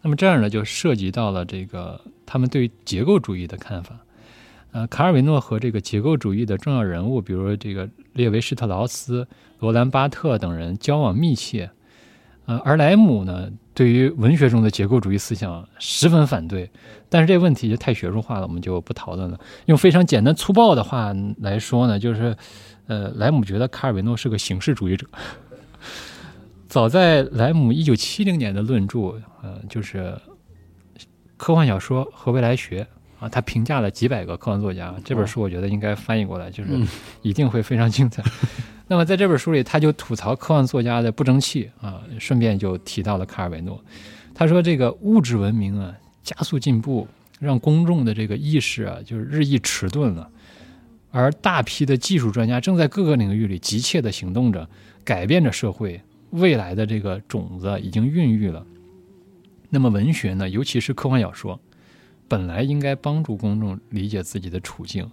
[0.00, 3.98] 那么这样呢，就涉及到了这个他们对结构主义的看法。
[4.70, 9.26] 呃，卡尔维诺和这个结构主义的重要人物，比如这个列维施特劳斯、
[9.58, 11.70] 罗兰巴特等人交往密切。
[12.46, 16.70] 呃，而莱姆呢，对于文学中的结构主义思想十分反对。
[17.08, 19.40] 但是这个问题就太学术化了，我们就不讨论了。
[19.66, 22.36] 用非常简单粗暴的话来说呢，就是。
[22.88, 25.06] 呃，莱姆觉得卡尔维诺是个形式主义者。
[26.68, 29.98] 早在莱姆一九七零年的论著，呃，就是
[31.36, 32.86] 《科幻小说和未来学》
[33.24, 34.94] 啊，他评价了几百个科幻作家。
[35.04, 36.70] 这本书我觉得应该翻译过来，就是
[37.22, 38.22] 一定会非常精彩。
[38.88, 43.82] 那么在这本书里，他就吐槽科幻作家的不争气啊，顺便就提到了卡尔维诺。
[44.34, 47.06] 他说：“这个物质文明啊，加速进步，
[47.38, 50.30] 让公众的这个意识啊，就是日益迟钝了。”
[51.10, 54.68] 而大批的技术专家正在各个领域里急切地行动着，
[55.04, 56.00] 改变着社会。
[56.30, 58.66] 未来的这个种子已经孕育了。
[59.70, 60.46] 那么文学呢？
[60.48, 61.58] 尤其是科幻小说，
[62.28, 65.10] 本来应该帮助公众理解自己的处境，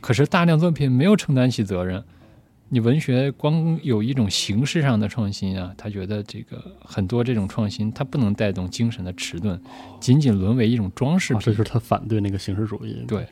[0.00, 2.02] 可是大量作品没有承担起责任。
[2.68, 9.60] 你文学光有一种形式上的创新啊，他觉得这个很多这种创新，它不能带动精神的迟钝，
[10.00, 11.42] 仅仅沦为一种装饰品。
[11.42, 13.04] 这是他反对那个形式主义。
[13.06, 13.26] 对。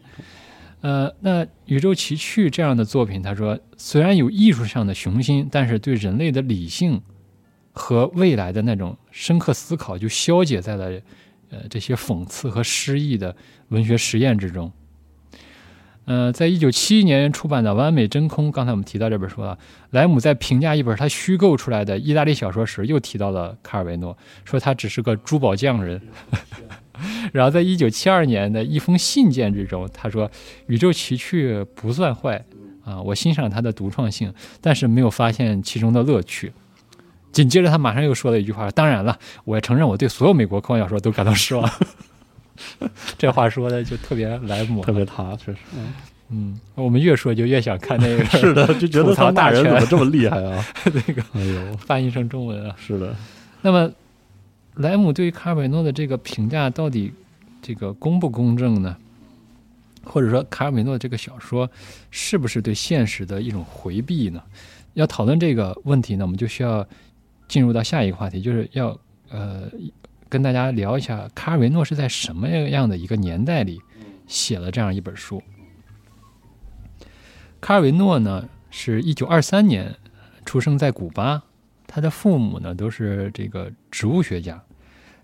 [0.81, 7.03] 呃，那《宇宙奇趣》这样的作品，他说虽然有艺术上的雄心，但是对人类的理性
[7.73, 11.01] 和未来的那种深刻思考，就消解在了
[11.51, 13.35] 呃这些讽刺和诗意的
[13.71, 14.73] 文学实验之中。
[16.05, 19.59] 呃，在一九七一年出版的《完美真空》，刚才我们提到这本书了。
[19.91, 26.01] 莱姆在评价一本他虚构出来的意大利小说时，又提到了卡尔维诺，说他只是个珠宝匠人。
[27.33, 30.31] 然后，在一九七二年的一封信件之中，他说
[30.67, 32.45] ：“宇宙奇趣不算坏
[32.85, 36.53] 啊，我欣赏它的独创性，但是没有发现其中的乐趣。”
[37.31, 41.71] 紧接着，他马上又说了一句话：“当然了，我也承认我对所有美国科幻小说都感到失望。
[43.17, 45.59] ”这话说的就特别莱姆，特别他，确实，
[46.31, 50.65] 嗯，我们越说就越想看那个， 是的，就觉得他大人怎么这么厉害啊？
[50.85, 53.15] 那个，哎呦，翻译成中文啊，是的。
[53.63, 53.91] 那么，
[54.79, 57.12] 莱姆对于卡尔维诺的这个评价到底
[57.61, 58.97] 这个公不公正呢？
[60.05, 61.71] 或者说，卡尔维诺这个小说
[62.11, 64.43] 是不是对现实的一种回避呢？
[64.95, 66.87] 要讨论这个问题呢，我们就需要
[67.47, 68.99] 进入到下一个话题，就是要
[69.31, 69.71] 呃。
[70.31, 73.81] 跟大家聊一下，卡尔维诺是在什么样的一个年代里
[74.27, 75.43] 写了这样一本书？
[77.62, 79.97] 卡尔维诺呢，是一九二三年
[80.45, 81.43] 出生在古巴，
[81.87, 84.62] 他的父母呢都是这个植物学家。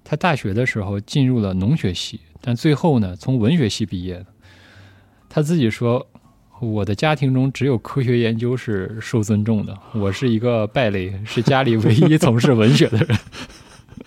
[0.05, 4.27] 他大学的时候进入了农学系，但最后呢从文学系毕业的。
[5.29, 6.07] 他自己说
[6.61, 13.19] ：“我的家庭中只有科学研究是受尊重的，我是一个败类，是家里唯一从事文学的人。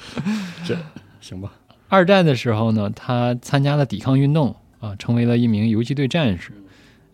[0.63, 0.77] ”这
[1.19, 1.51] 行吧。
[1.89, 6.51] 二战的时候呢，他参加了抵抗运动啊，成为了一名游击队战士。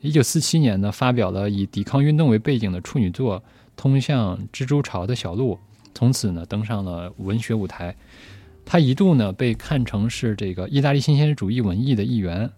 [0.02, 3.40] 一九四七年呢，发表了以抵抗运动为背景的处女作
[3.78, 5.56] 《通向蜘蛛巢的小路》，
[5.96, 7.96] 从此呢登上了文学舞台。
[8.66, 12.50] 他一度呢被看成是这个意大利新现实主义文艺的一员，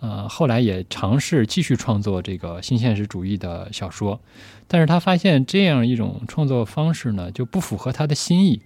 [0.00, 4.20] 呃，后来也尝试继续创作这个新现实主义的小说，
[4.68, 8.60] 但是他发现这样一种创作方式呢就不符合他的心意。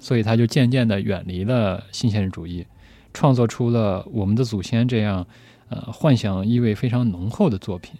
[0.00, 2.64] 所以他就渐渐地远离了新现实主义，
[3.12, 5.26] 创作出了《我们的祖先》这样，
[5.70, 7.94] 呃，幻想意味非常浓厚的作品。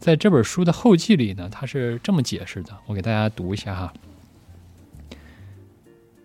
[0.00, 3.94] 在这本书的后记里呢，他是这么解释的，我给大家读一下哈。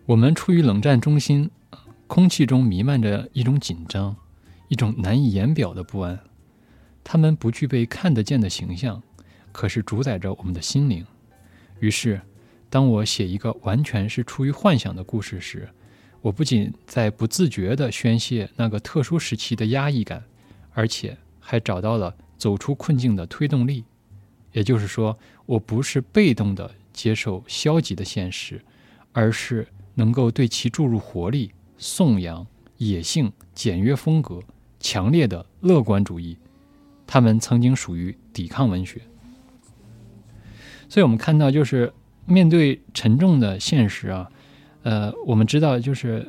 [0.06, 1.48] 我们处于冷战中心，
[2.06, 4.16] 空气中弥漫着一种紧张，
[4.68, 6.20] 一种难以言表的不安。
[7.04, 9.02] 他们不具备看得见的形象，
[9.50, 11.06] 可是主宰着我们的心灵。
[11.80, 12.20] 于是。
[12.72, 15.68] 当我写一个完全是出于幻想的故事时，
[16.22, 20.24] 我不仅在不自觉地宣泄那个特殊时期的压抑感，
[20.72, 23.84] 而且还找到了走出困境的推动力。
[24.52, 28.64] 也就是说，我不是被动地接受消极的现实，
[29.12, 32.46] 而是能够对其注入活力，颂扬
[32.78, 34.40] 野性、简约风格、
[34.80, 36.38] 强烈的乐观主义。
[37.06, 39.02] 他们曾经属于抵抗文学。
[40.88, 41.92] 所以我们看到，就是。
[42.24, 44.30] 面对沉重的现实啊，
[44.84, 46.24] 呃，我们知道，就是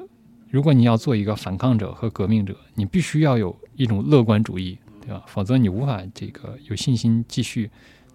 [0.49, 5.23] 如果你要做一个反抗者和革命者，你必须要有一种乐观主义，对吧？
[5.27, 7.69] 否则你无法这个有信心继续。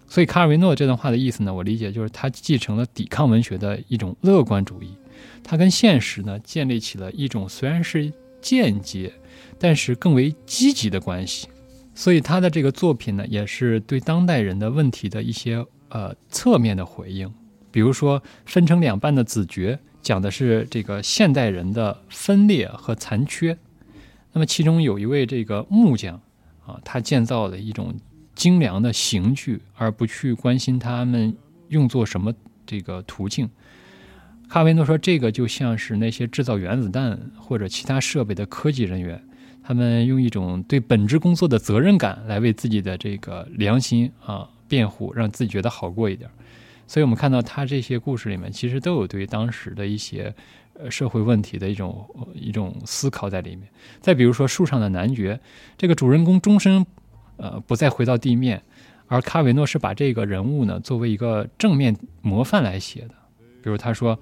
[0.09, 4.93] 所以卡尔维诺这段话的意思呢，我理解就是他继承了抵抗文学的一种乐观主义，
[5.43, 9.11] 他跟现实呢建立起了一种虽然是间接，
[9.57, 11.47] 但是更为积极的关系。
[11.95, 17.29] 所以他的这个作品呢，也是对当代人的问题的一些呃侧面的回应。
[17.71, 23.57] 比如说，分成两半的子爵讲的是这个现代人的分裂和残缺。
[24.31, 26.21] 那么其中有一位这个木匠
[26.65, 27.93] 啊，他建造了一种
[28.33, 31.35] 精良的刑具，而不去关心他们
[31.67, 32.33] 用作什么
[32.65, 33.49] 这个途径。
[34.49, 39.23] 卡维诺说，这个就像是那些制造原子弹或者其他设备的科技人员，
[39.61, 46.27] 他们用一种对本职工作的责任感来为自己的这个良心啊辩护，让自己觉得好过一点。
[46.87, 50.33] 所以我们看到他这些故事里面，其实都有对当时的一些
[50.73, 53.69] 呃社会问题的一种一种思考在里面。
[54.01, 55.39] 再比如说树上的男爵，
[55.77, 56.83] 这个主人公终身
[57.37, 58.59] 呃不再回到地面，
[59.05, 63.13] 而卡维诺是把这个人物呢作为一个正面模范来写的。
[63.61, 64.17] 比如他说：“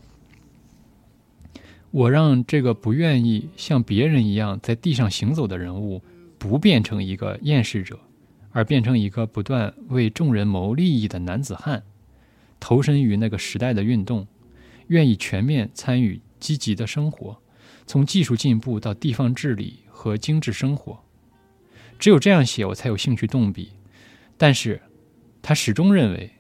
[1.91, 6.02] 我让这个不愿意像别人一样在地上行走的人物，
[6.38, 8.00] 不变成一个厌世者，
[8.52, 11.84] 而变成一个不断为众人谋利益的男子汉。”
[12.59, 14.28] 投身于那个时代的运动，
[14.88, 17.39] 愿意全面参与积极的生活，
[17.86, 20.99] 从技术进步到地方治理和精致生活。
[21.99, 23.74] 只有这样写，我才有兴趣动笔。
[24.38, 24.82] 但是，
[25.41, 26.32] 他始终认为，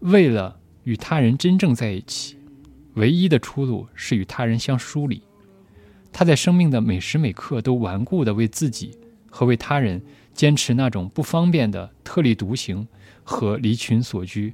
[0.00, 2.36] 为了与他人真正在一起，
[2.94, 5.22] 唯一的出路是与他人相疏离。
[6.12, 8.98] 他在生命的每时每刻都顽固地为自己
[9.30, 10.02] 和为他人
[10.34, 12.86] 坚持那种不方便的特立独行
[13.22, 14.52] 和离群所居。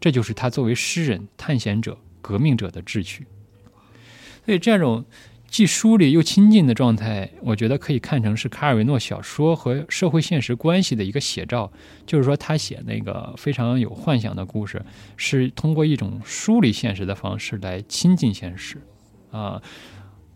[0.00, 3.26] 这就是他作为诗人、探险者、革命者的志趣。
[4.44, 5.04] 所以，这种
[5.48, 11.72] 既疏离又亲近的状态，我觉得可以看成是卡尔维诺小说和社会现实关系的一个写照。
[12.04, 14.84] 就是说，他写那个非常有幻想的故事，
[15.16, 18.76] 是通过一种疏离现实的方式来亲近现实。
[19.30, 19.62] 啊，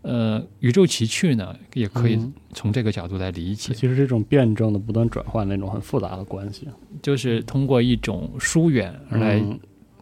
[0.01, 2.19] 呃，宇宙奇趣呢，也可以
[2.53, 3.73] 从这个角度来理解。
[3.73, 6.67] 其实这种辩证的不断转换那种很复杂的关系，
[7.01, 9.41] 就是通过一种疏远来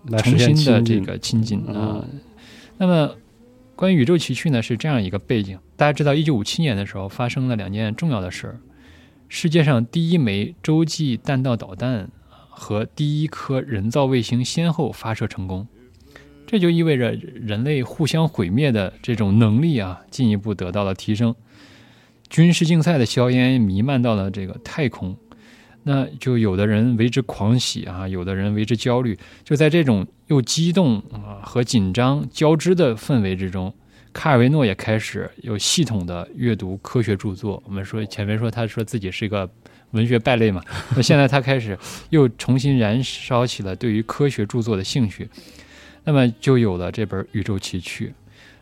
[0.07, 2.05] 来重新的这个亲近啊。
[2.11, 2.19] 嗯
[2.81, 3.13] 那么，
[3.79, 5.57] 关于宇宙奇趣呢，是这样一个背景。
[5.77, 8.59] 大家知道，一九五七年的时候发生了两件重要的事儿：
[9.29, 12.09] 世界上第一枚洲际弹道导弹
[12.49, 15.65] 和第一颗人造卫星先后发射成功。
[16.45, 21.33] 这就意味着人类互相毁灭的这种能力啊，进一步得到了提升。
[22.29, 25.15] 军事竞赛的硝烟弥漫到了这个太空，
[25.83, 29.17] 那就有的人为之狂喜啊，有的人为之焦虑。
[29.43, 33.73] 就在这种又激动啊和紧张交织的氛围之中，
[34.13, 37.61] 卡尔维诺也开始有系统的阅读科学著作。
[37.65, 39.49] 我们说前面说他说自己是一个
[39.91, 40.63] 文学败类嘛，
[40.95, 41.77] 那现在他开始
[42.09, 45.27] 又重新燃烧起了对于科学著作的兴趣，
[46.03, 48.07] 那么就有了这本《宇宙奇趣》。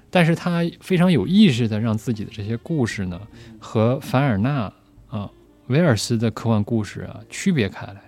[0.09, 3.19] 但是他非常有意识的让自己的这些故事呢，
[3.59, 4.71] 和凡尔纳
[5.09, 5.29] 啊、
[5.67, 8.01] 威尔斯的科幻故事啊区别开来。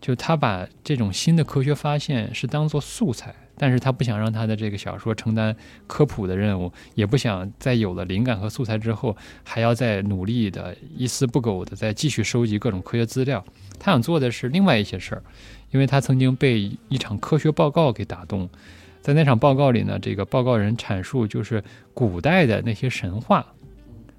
[0.00, 5.56] 就他把这种新的科学发现是当做素材，但是他不想让他的这个小说承担
[5.86, 13.42] 科普的任务，也不想在有了灵感和素材之后，还要再努力的一丝不苟的再继续收集各种科学资料。
[13.78, 15.22] 他想做的是另外一些事儿，
[15.70, 18.46] 因为他曾经被一场科学报告给打动。
[19.00, 21.64] 在那场报告里呢，这个报告人阐述就是
[21.94, 23.46] 古代的那些神话，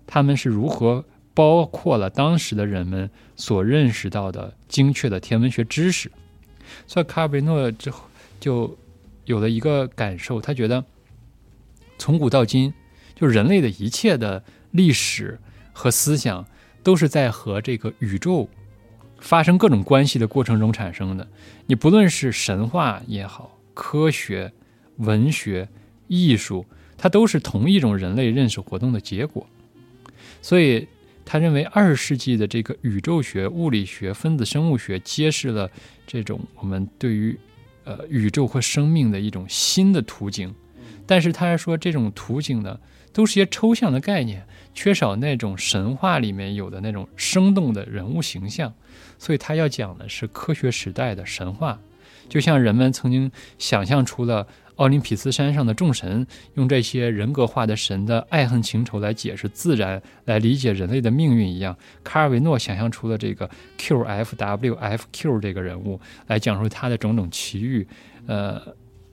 [0.07, 1.05] 他们是如何
[1.35, 6.11] 包括了当时的人们所认识到的精确的天文学知识。
[6.87, 8.05] 所以卡尔维诺之后
[8.39, 8.75] 就
[9.25, 10.83] 有了一个感受，他觉得
[11.99, 12.73] 从古到今，
[13.13, 15.37] 就人类的一切的历史
[15.73, 16.45] 和思想
[16.81, 18.49] 都是在和这个宇宙
[19.19, 21.27] 发生各种关系的过程中产生的。
[21.67, 24.51] 你不论是神话也好，科学、
[24.97, 25.67] 文学、
[26.07, 26.65] 艺术，
[26.97, 29.45] 它都是同一种人类认识活动的结果。
[30.41, 30.87] 所以，
[31.25, 35.69] 他认为二十世纪的这个宇宙学、物理学、分子生物学揭示了
[36.05, 37.37] 这种我们对于
[37.83, 40.53] 呃宇宙和生命的一种新的图景。
[41.07, 42.79] 但是他还说，这种图景呢，
[43.11, 48.73] 都是些抽象的概念，缺少那种神话里面有的那种生动的人物形象。
[49.19, 51.79] 所以他要讲的是科学时代的神话，
[52.27, 61.75] 就像人们曾经想象出了奥林匹斯山上的众神，用这些人格化的神的爱恨情仇来解释自然，来理解人类的命运一样。
[62.03, 67.87] 卡尔维诺想象出了这个 QFWFQ 这个人物，来讲述他的种种奇遇，
[68.27, 68.61] 呃，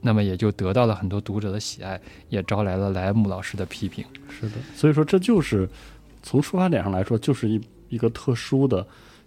[0.01, 4.05] 那么也就得到了很多读者的喜爱，也招来了莱姆老师的批评。
[4.29, 5.69] 是的，所以说这就是
[6.23, 8.85] 从出发点上来说，就是一一个特殊的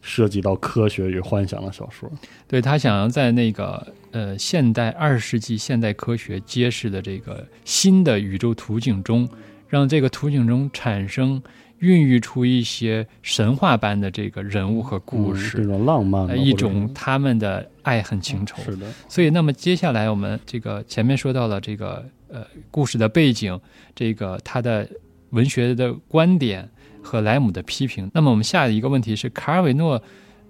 [0.08, 2.08] 涉及到科学与幻想的小说。
[2.48, 9.28] 对他想要在那个呃现代二十世纪现代科学揭示的这个新的宇宙图景中，
[9.68, 11.42] 让这个图景中产生
[11.80, 18.58] 孕育出一些神话般的这个人物和故嗯这，种浪漫一种他们的爱恨情仇。
[18.64, 23.60] 是是的，所以，那么接下来我们这个前面说到了这个呃故事的背景，
[23.96, 24.88] 这个他的
[25.32, 26.70] 文学的观点
[27.06, 28.10] 和莱姆的批评。
[28.14, 30.02] 那么我们下一个问题是，卡尔维诺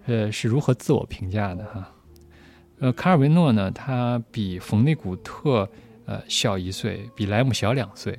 [0.05, 1.91] 呃是如何自我评价的哈？
[2.79, 5.69] 呃，卡尔维诺呢，他比冯内古特
[6.05, 8.17] 呃小一岁，比莱姆小两岁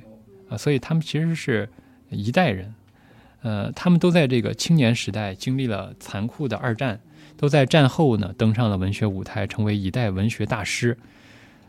[0.49, 1.67] 啊、所以他们其实是
[2.09, 2.73] 一代人。
[3.41, 6.99] 呃，他们都在这个青年时代经历了残酷的二战，
[7.37, 10.97] 都在战后呢登上了文学舞台，成为一代文学大师。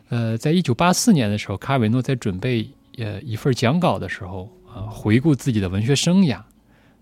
[0.08, 6.40] 呃，在一九八四年的时候，卡尔维诺在准备呃一份讲稿的时候啊、回顾自己的文学生涯。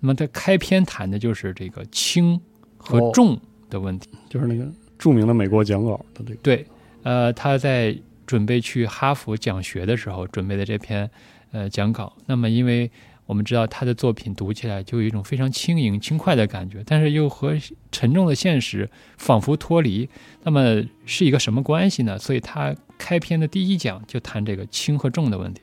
[0.01, 2.40] 那么他开篇谈的就是这个轻
[2.76, 3.40] 和哦重
[3.70, 4.11] 的问题。
[4.28, 4.66] 就是那个
[4.99, 6.66] 著名的美国讲稿的这个，对，
[7.03, 11.11] 呃，他在准备去哈佛讲学的时候准备的这篇
[11.53, 12.12] 呃讲稿。
[12.26, 12.90] 那么，因为
[13.26, 17.57] 我们知道他的作品读起来就有一种非常轻盈、轻快的感觉，但是又和
[17.90, 20.09] 沉重的现实仿佛脱离。
[20.44, 22.18] 那么是一个什么关系呢？
[22.18, 25.62] 所以他开篇的第一讲就谈这个轻和重的问题。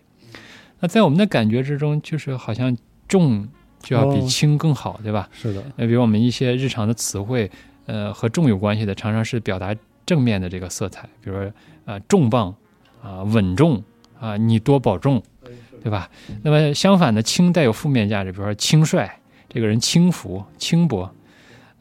[0.79, 2.75] 那在我们的感觉之中，就是好像
[3.07, 3.47] 重
[3.83, 5.29] 就要比哦轻更好，对吧？
[5.31, 7.51] 是的，那，比如我们一些日常的词汇，
[7.85, 9.75] 呃，和重有关系的，常常是表达
[10.05, 11.51] 正面的这个色彩，比如说
[11.85, 12.55] 啊、重磅
[13.03, 13.83] 啊、稳重
[14.19, 15.21] 啊、你多保重，
[15.83, 16.09] 对吧？
[16.41, 19.07] 那么相反的，轻带有负面价值，比如说轻率，
[19.49, 21.13] 这个人轻浮、轻薄。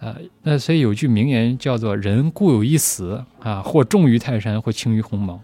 [0.01, 5.41] 呃，那所以有句名言叫做“人固有一死啊，或重于泰山，或轻于鸿毛”。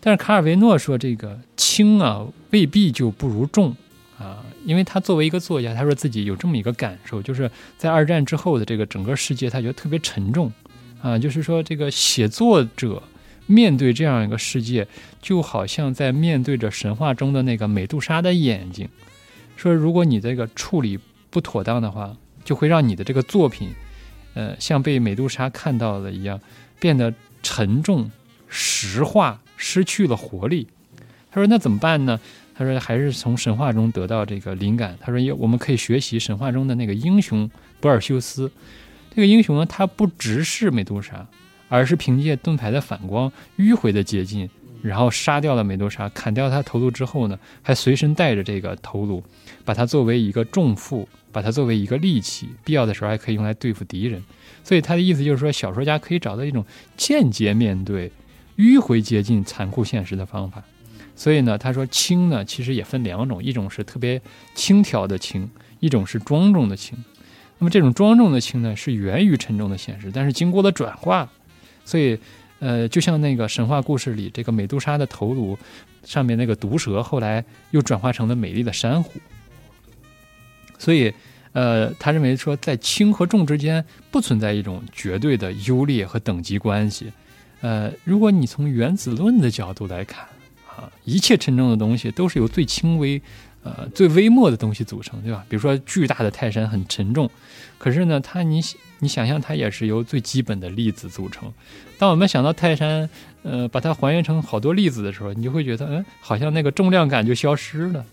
[0.00, 3.76] 但是卡尔维诺说，这个轻啊未必就不如重
[4.18, 10.52] 啊，因为他作为一个作家，他说自己有这么一个感受，就是在二战之后的这个整个世界，他觉得特别沉重
[11.00, 13.02] 啊，就是说这个写作者
[13.46, 14.86] 面对这样一个世界，
[15.22, 18.86] 就好像在面对着神话中的那个美杜莎的眼睛，
[19.56, 20.98] 说如果你这个处理
[21.30, 22.14] 不妥当的话，
[22.44, 23.70] 就会让你的这个作品，
[24.34, 26.38] 呃，像被美杜莎看到了一样，
[26.78, 28.10] 变得沉重、
[28.48, 30.66] 石化，失去了活力。
[31.30, 32.20] 他说：“那怎么办呢？”
[32.58, 37.48] 他说：“还是从神话中得到这个灵感。”他说：“我们可以学习神话中的那个英雄
[37.78, 38.50] 博尔修斯。
[39.14, 41.24] 这个英雄呢，他不直视美杜莎，
[41.68, 44.50] 而是凭借盾牌的反光迂回的接近，
[44.82, 46.08] 然后杀掉了美杜莎。
[46.08, 49.22] 砍掉他头颅之后呢，还随身带着这个头颅，
[49.64, 54.20] 把它作为一个重负，把它作为一个利器，必要的时候还可以用来对付敌人。
[54.64, 56.64] 所以他的意思就是说，小说家可以找到一种
[56.96, 58.10] 间接面对、
[58.56, 60.64] 迂回接近残酷现实的方法。”
[61.18, 64.22] 所以呢，他说轻呢，其实也分两种，一种是特别
[64.54, 65.50] 轻佻的轻，
[65.80, 66.96] 一种是庄重的轻。
[67.58, 71.28] 那么这种庄重的轻呢，是源于沉重的现实，但是经过了转化，
[71.84, 72.16] 所以
[72.60, 75.58] 呃，就像那个神话故事里这个美杜莎的头颅
[76.04, 79.10] 上面那个毒蛇，后来又转化成了美丽的珊瑚。
[80.78, 81.12] 所以
[81.50, 87.12] 呃，他认为说，在轻和重之间不存在一种绝对的优劣和等级关系。
[87.60, 90.24] 呃，如果你从原子论的角度来看。
[90.78, 93.20] 啊，一切沉重的东西都是由最轻微、
[93.64, 95.44] 呃最微末的东西组成，对吧？
[95.48, 97.28] 比如说巨大的泰山很沉重，
[97.78, 98.60] 可是呢，它你
[99.00, 101.52] 你想象它也是由最基本的粒子组成。
[101.98, 103.10] 当我们想到泰山，
[103.42, 108.04] 呃，把它还原成好多粒子的时候，你就会觉得，嗯，好像那个重量感就消失了。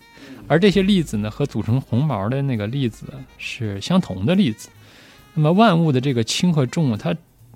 [0.48, 3.06] 而这些粒子呢，和组成红毛的那个粒子
[3.38, 4.68] 是相同的粒子。
[5.34, 7.14] 那么万物的这个轻和重，它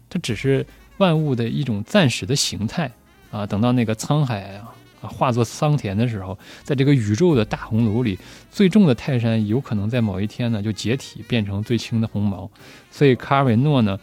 [0.09, 0.65] 它只是
[0.99, 2.91] 万物的一种暂时的形态
[3.33, 3.45] 啊。
[3.45, 4.73] 等到那个沧海啊。
[5.01, 8.19] 啊，化作桑田的时候，在这个宇宙的大熔炉里，
[8.51, 12.51] 最重的泰山有可能在某一天呢就解体，变成最轻的红毛。
[12.91, 13.99] 所以卡尔维诺呢，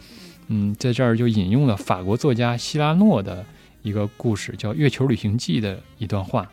[0.48, 3.44] 嗯，在这儿就引用了法国作家希拉诺的
[3.82, 6.50] 一个故事，叫《月球旅行记》的一段话。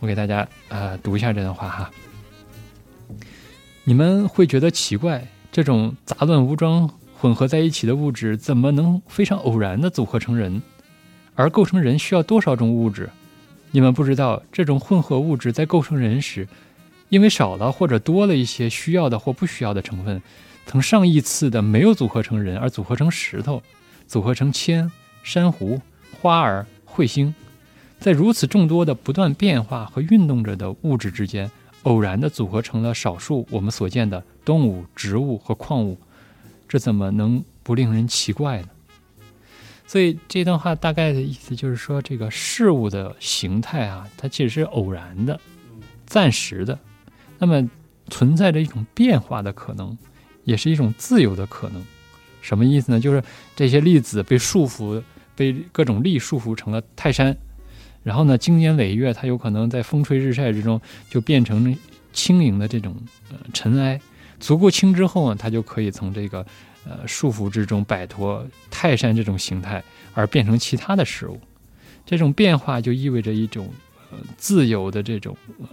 [0.00, 1.90] 我给大家呃读一下这段话哈。
[3.84, 10.62] 你们会觉得奇怪，这种杂乱无章、混合在一起的物质，怎么能非常偶然的组合成人？
[11.34, 13.10] 而构成人需要多少种物质？
[13.74, 16.46] 你们不知道，这种混合物质在构成人时，
[17.08, 20.22] 因为少了或者多了一些需要的或不需要的成分，
[20.64, 23.60] 曾上亿次的没有组合成人，而组合成石头，
[24.06, 24.88] 组合成铅、
[25.24, 25.80] 珊瑚、
[26.20, 27.34] 花儿、彗星，
[27.98, 31.50] 在如此众多的不断变化和运动着的物质之间，
[31.82, 35.98] 偶然的组合成了少数我们所见的动物、植物和矿物，
[36.68, 38.68] 这怎么能不令人奇怪呢？
[39.86, 45.38] 所以这段话大概的意思就是说，这个事物的形态啊，它其实是偶然的、
[46.06, 46.78] 暂时的，
[47.38, 47.68] 那么
[48.08, 49.96] 存在着一种变化的可能，
[50.44, 51.82] 也是一种自由的可能。
[52.40, 52.98] 什么意思呢？
[52.98, 53.22] 就是
[53.54, 55.02] 这些粒子被束缚，
[55.36, 57.36] 被各种力束缚成了泰山，
[58.02, 60.80] 然后呢，经年累月，它有可能在风吹日晒之中
[61.10, 61.76] 就变成
[62.12, 62.96] 轻盈的这种
[63.30, 64.00] 呃尘埃，
[64.40, 66.44] 足够轻之后呢，它就可以从这个。
[66.86, 69.82] 呃，束缚之中摆脱泰山这种形态，
[70.12, 71.40] 而变成其他的事物，
[72.04, 73.68] 这种变化就意味着一种
[74.10, 75.68] 呃自由的这种呃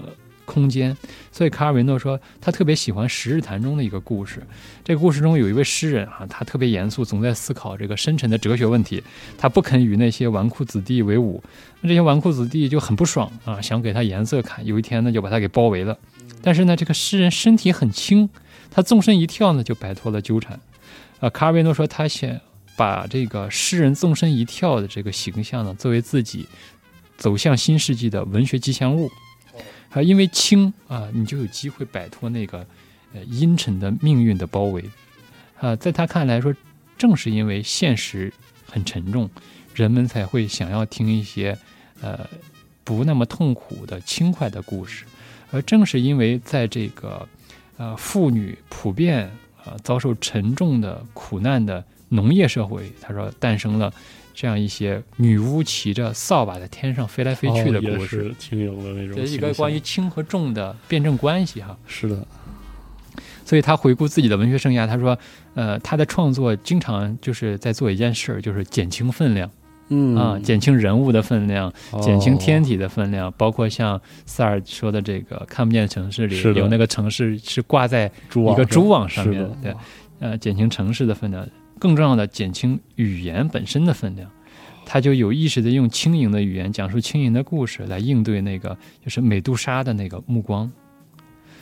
[0.45, 0.95] 空间。
[1.31, 4.41] 所以卡尔维诺说，他特别喜欢《十日谈》中的一个故事。
[4.83, 9.03] 这个故事中有一位诗人啊，他特别严肃，总在思考这个深沉的哲学问题。
[9.37, 11.41] 他不肯与那些纨绔子弟为伍，
[11.81, 14.65] 那这些纨绔子弟就很不爽啊，想给他颜色看。
[14.65, 15.97] 有一天呢，就把他给包围了。
[16.41, 18.29] 但是呢，这个诗人身体很轻，
[18.71, 20.59] 他纵身一跳呢，就摆脱了纠缠。
[21.21, 22.41] 啊，卡尔维诺说，他想
[22.75, 26.47] 把这个诗人纵身一跳的这个形象呢，作为自己
[27.15, 29.09] 走向新世纪的文学吉祥物。
[29.91, 32.65] 啊，因为轻啊，你就有机会摆脱那个
[33.13, 34.83] 呃阴沉的命运的包围。
[35.59, 36.51] 啊，在他看来说，
[36.97, 38.33] 正是因为现实
[38.65, 39.29] 很沉重，
[39.75, 41.55] 人们才会想要听一些
[42.01, 42.27] 呃
[42.83, 45.05] 不那么痛苦的轻快的故事。
[45.51, 47.29] 而正是因为在这个
[47.77, 49.29] 呃妇女普遍。
[49.65, 53.93] 啊，遭受沉重的苦难的农业社会，他说诞生了
[54.33, 59.15] 这样一些女巫骑着扫把在天上飞来飞去的故事，轻盈的那种。
[59.15, 61.77] 这是一个关于轻和重的辩证关系哈。
[61.85, 62.25] 是的，
[63.45, 65.17] 所以他回顾自己的文学生涯，他说，
[65.53, 69.49] 呃，他的创作经常就是在做一件事儿，就是减轻分量。
[69.91, 70.15] 嗯。
[70.15, 71.71] 啊，减轻人物的分量，
[72.01, 79.75] 减轻天体的分量，包括像萨尔说的这个看不见城市里有那个城市是挂在一个蛛网上面的，对，
[80.19, 84.29] 呃，减轻城市的分量，更重要的减轻语言本身的分量，
[84.85, 90.71] 他就有意识的用轻盈的语言讲述轻盈的故事来应对那个就是美杜莎的那个目光，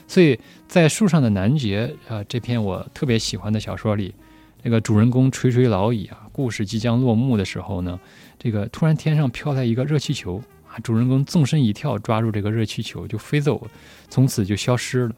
[0.06, 4.14] 所以在树上的男爵啊，这篇我特别喜欢的小说里，
[4.62, 7.98] 这个主人公垂垂老矣啊，故事即将落幕的时候呢，
[8.38, 13.70] 这个突然天上飘来一个热气球啊，主人公纵身一跳，抓住这个热气球就飞走了，
[14.08, 15.14] 从此就消失了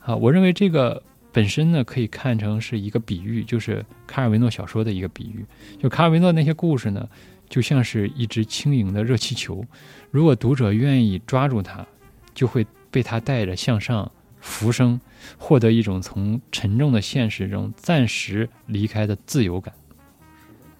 [0.00, 0.14] 啊。
[0.14, 1.02] 我认为这个
[1.32, 5.44] 本身呢，可以看成是一个比喻，就是卡尔维诺小说的一个比喻。
[5.78, 7.08] 就卡尔维诺那些故事呢，
[7.48, 9.64] 就像是一只轻盈的热气球，
[10.12, 11.84] 如果读者愿意抓住它，
[12.32, 14.10] 就会被它带着向上。
[14.48, 14.98] 浮生，
[15.36, 19.74] 获得一种从沉重的现实中暂时离开的自由感，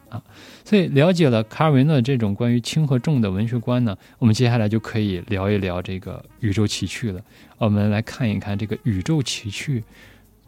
[0.08, 0.22] 啊，
[0.64, 7.22] 所以了解了卡尔维诺这种关于轻和重的文学观呢，我们接下来就可以聊一聊这个宇宙奇趣了。
[7.58, 9.84] 我们来看一看这个宇宙奇趣，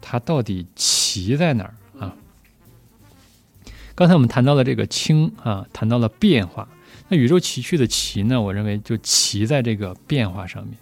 [0.01, 2.15] 它到底奇在哪儿啊？
[3.93, 6.67] 刚才我们谈到了这个轻啊，谈到了变化，
[7.09, 10.75] 那宇宙奇趣的奇呢，我认为就奇在这个变化上面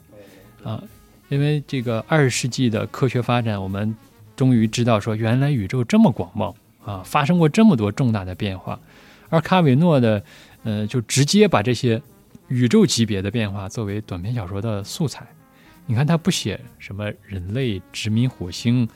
[0.63, 0.81] 啊。
[1.29, 3.95] 因为这个二十世纪的科学发展，我们
[4.35, 6.53] 终于知道说，原来宇宙这么广袤
[6.83, 8.79] 啊，发生过这么多重大的变化。
[9.29, 10.23] 而卡维诺的，
[10.63, 12.01] 呃，就直接把这些
[12.47, 15.25] 宇宙级别的变化作为短篇小说的素材。
[15.85, 18.89] 你看，他不写什么人类殖民火星，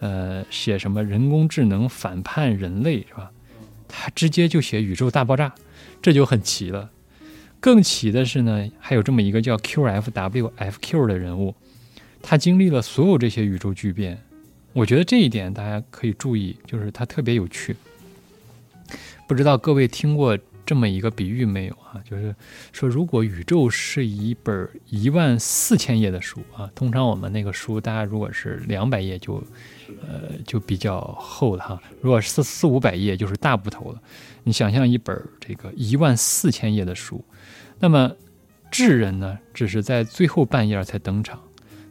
[0.00, 3.30] 呃，写什么人工智能反叛人类，是吧？
[3.86, 5.54] 他直接就写宇宙大爆炸，
[6.02, 6.90] 这就很奇了。
[7.60, 11.54] 更奇的是呢，还有这么一个叫 QFWFQ 的人物。
[12.28, 14.20] 他经历了所有这些宇宙巨变，
[14.72, 17.76] 我觉得这一点大家可以注意，就是他特别有趣。
[19.28, 22.02] 不知道各位听过这么一个比喻没有啊？
[22.04, 22.34] 就是
[22.72, 29.40] 说，如果宇宙是一本一万四千页的书啊，通常我们那个书，大家如果是两百页就，
[30.02, 31.80] 呃，就比较厚了哈。
[32.00, 34.02] 如果是四四五百页，就是大部头了。
[34.42, 37.24] 你想象一本这个一万四千页的书，
[37.78, 38.10] 那么
[38.68, 41.40] 智人呢，只是在最后半页才登场。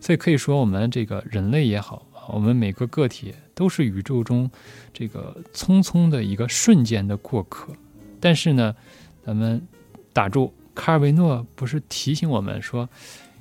[0.05, 4.47] 所以可以说，我们这个人类也好，我们每个个体都是宇宙中
[4.93, 7.73] 这个匆匆的一个瞬间的过客。
[8.19, 8.75] 但是呢，
[9.25, 9.59] 咱们
[10.13, 12.87] 打住，卡尔维诺不是提醒我们说，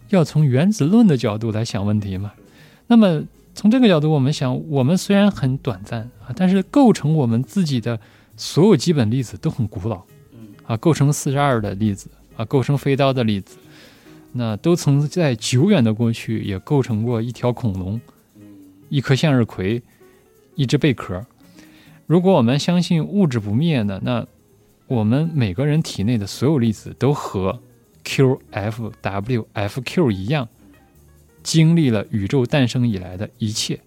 [0.08, 2.32] 要从原子论的角度来想问题吗？
[2.86, 3.22] 那么
[3.54, 8.00] 从这个角度，我们想，我们虽然很短暂啊，但是构成我们自己的
[8.38, 10.02] 所有基本粒子都很古老，
[10.64, 12.08] 啊，构成四十二的粒子
[12.38, 13.58] 啊，构成飞刀的粒子。
[14.36, 18.00] 那都曾在久远的过去也构成过一条恐龙，
[18.88, 19.80] 一颗向日葵，
[20.56, 21.24] 一只贝壳。
[22.06, 24.00] 如果我们相信物质不灭呢？
[24.02, 24.26] 那
[24.88, 27.60] 我们每个人体内的所有粒子都和
[28.04, 30.48] QFWFQ 一样，
[31.44, 33.78] 经历了宇宙诞生以来的一切，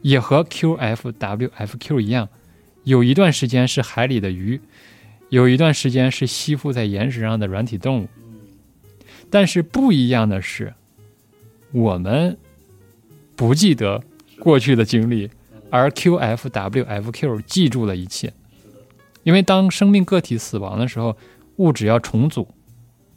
[0.00, 2.28] 也和 QFWFQ 一样，
[2.84, 4.60] 有一段时间是海里的鱼，
[5.28, 8.08] 有一段时间是吸附在岩石上的软体动物。
[9.30, 10.74] 但是不一样的是，
[11.72, 12.36] 我们
[13.34, 14.02] 不记得
[14.38, 15.30] 过去的经历，
[15.70, 18.32] 而 QFWFQ 记住了一切。
[19.22, 21.16] 因为当生命个体死亡的时候，
[21.56, 22.48] 物质要重组，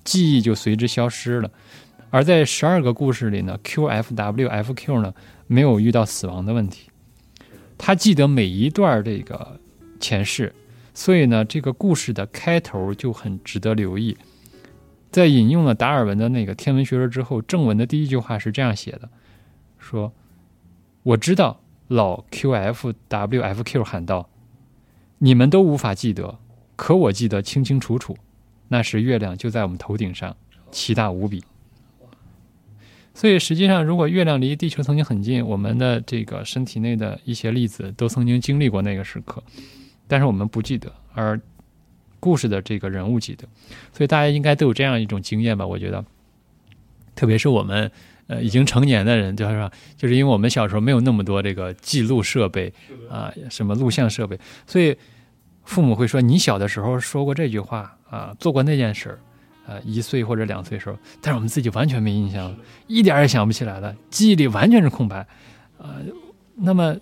[0.04, 1.52] 记忆就随之消失了。
[2.10, 5.14] 而在十二个故事里呢，QFWFQ 呢
[5.46, 6.90] 没有遇到死亡的问题，
[7.78, 9.60] 他记得每一段这个
[10.00, 10.54] 前世，
[10.94, 14.18] 所以呢，这个故事的开头就很值得留意。
[15.10, 19.10] 在引用了达尔文的那个天文学说之后，正文的第一句话是这样写的
[19.80, 20.12] ：“说
[21.04, 24.30] 我知道老 QFWFQ 喊道，
[25.20, 26.38] 你们都无法记得，
[26.76, 28.18] 可我记得清清楚楚。
[28.68, 30.36] 那时月亮就在我们头顶上，
[30.72, 31.44] 奇大无比。
[33.14, 39.42] 所以实际上，如果月亮离地球曾经很近，我们的这个身体内的一些粒子都曾经经历过那个时刻，
[40.08, 41.40] 但是我们不记得，而。”
[42.20, 43.48] 故事的这个人物记得，
[43.94, 45.66] 所以大家应该都有这样一种经验吧？
[45.66, 46.04] 我觉得，
[47.16, 47.92] 特别是我们
[48.26, 52.74] 呃已经成年的人，就是说，就是因为我们小时候没有那么多这个记录设备
[53.10, 54.98] 啊，什么录像设备，所以
[55.64, 59.20] 父母会说你小的时候说过这句话啊，做过那件事儿
[59.68, 62.58] 啊，一岁或者两岁时候，但是我们自己完全没印象了，
[62.88, 65.20] 一点也想不起来了，记忆里完全是空白
[65.78, 65.96] 啊。
[66.56, 66.98] 那么，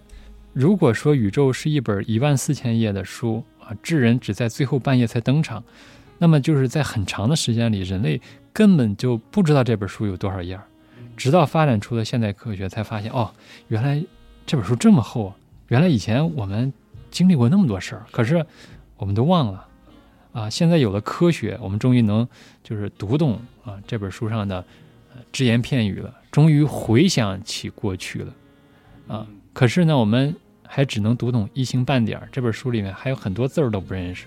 [0.51, 3.43] 如果说宇宙是一本一万四千页的书。
[3.67, 5.63] 啊，智人只在最后半夜才登场，
[6.19, 8.21] 那么就是在很长的时间里，人类
[8.53, 10.59] 根本就不知道这本书有多少页，
[11.17, 13.31] 直到发展出了现代科学，才发现哦，
[13.69, 14.03] 原来
[14.45, 15.33] 这本书这么厚，
[15.69, 16.71] 原来以前我们
[17.09, 18.45] 经历过那么多事儿，可是
[18.97, 19.67] 我们都忘了
[20.31, 20.49] 啊。
[20.49, 22.27] 现在有了科学，我们终于能
[22.63, 24.63] 就是读懂啊这本书上的
[25.31, 28.33] 只言片语了，终于回想起过去了
[29.07, 29.25] 啊。
[29.53, 30.35] 可是呢，我们。
[30.67, 34.25] 还只能读懂一星半点儿，这本书里面还有很多字儿都不认识，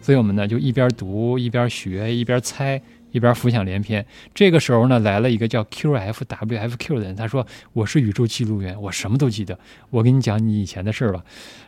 [0.00, 2.80] 所以我们呢就一边读一边学一边猜，
[3.10, 4.04] 一边浮想联翩。
[4.34, 9.58] 这个时候呢，来了一个叫 QFWFQ 的人，他说：“我是宇宙记录员，我什么都记得。
[9.90, 11.24] 我跟你讲你以前的事儿吧。”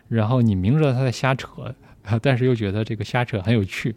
[0.09, 1.75] 然后你明知道他在瞎扯，
[2.23, 3.95] 但是又觉得这个瞎扯很有趣。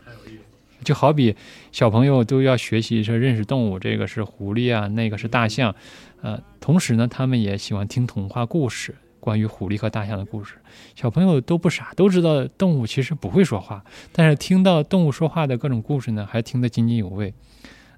[0.83, 1.35] 就好比
[1.71, 5.73] 小朋友都要学习说认识动物，这个是狐狸啊，那个是大象，
[6.21, 8.93] 呃，同时呢，他们也喜欢听童话故事。
[9.25, 10.57] 关于狐狸和大象的故事，
[10.93, 17.33] 小朋友都不傻，都知道动物其实不会说话，但是听到动物说话的各种故事呢，还听得津津有味。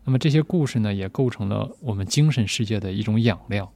[0.05, 3.69] 那么这些故事呢，也构成了我们精神世界的一种养料。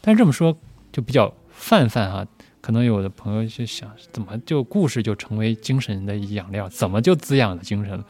[0.00, 0.56] 但这么说
[0.92, 2.24] 就比较泛泛哈，
[2.60, 6.68] 可能有的朋友就想，怎么就故事就成为精神的养料？
[6.68, 8.04] 怎么就滋养了精神？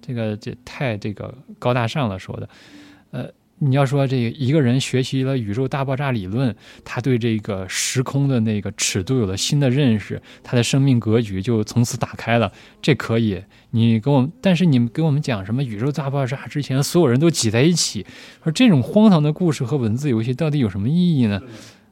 [0.00, 2.48] 这个这太这个高大上了说的，
[3.62, 12.50] 你要说这个一个人学习了宇宙大爆炸理论，他对这个时空的那个尺度有了新的认识，他的生命格局就从此打开了。
[12.80, 13.42] 这可以，
[13.72, 18.06] 你跟我，但是你们给我们讲什么宇宙大爆炸之前所有人都挤在一起，
[18.42, 21.40] 说这种荒唐的故事和文字游戏到底有什么意义呢？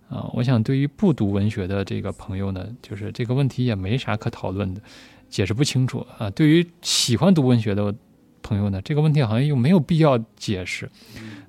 [0.08, 4.80] 啊，我想对于不读文学的这个朋友呢，就是这个问题也没啥可讨论的，
[5.28, 6.30] 解释不清楚啊。
[6.30, 7.94] 对于喜欢读文学的
[8.49, 10.90] 朋友呢，这个问题好像又没有必要解释。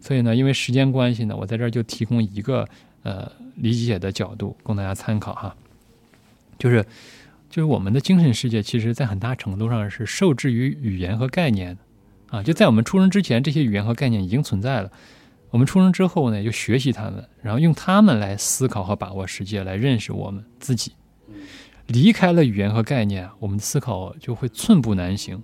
[0.01, 2.67] 所以呢，因为时间关系呢，我在这儿就提供一个
[3.03, 5.55] 呃理解的角度供大家参考哈。
[6.57, 6.85] 就是，
[7.49, 12.43] 就是我们的精神世界，其实在很大程度上是受制于语言和概念的啊。
[12.43, 14.91] 就在我们出生之前，这些语言和概念已经存在了。
[15.51, 20.91] 我们出生之后呢，就学习他们，然后用他们来思考和把握世界，来认识我们自己。
[21.87, 25.41] 离开了语言和概念，我们的思考就会寸步难行。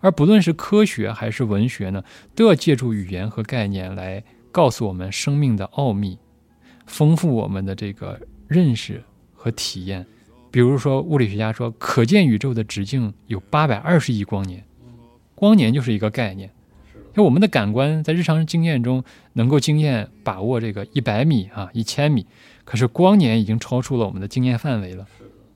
[0.00, 4.22] 而不论是科学还是文学呢，都要借助语言和概念来
[4.52, 6.18] 告诉我们生命的奥秘，
[6.86, 9.02] 丰富我们的这个认识
[9.34, 10.06] 和体验。
[10.50, 14.62] 比如说，物理学家说，可见宇宙的直径有八百二十亿光年，
[15.34, 16.50] 光年就是一个概念。
[17.12, 22.26] 就我们的感官在日常经验中能够经验把握这个一百米啊、一千米，
[22.64, 25.06] 可是光年已经超出了我们的经验范围了，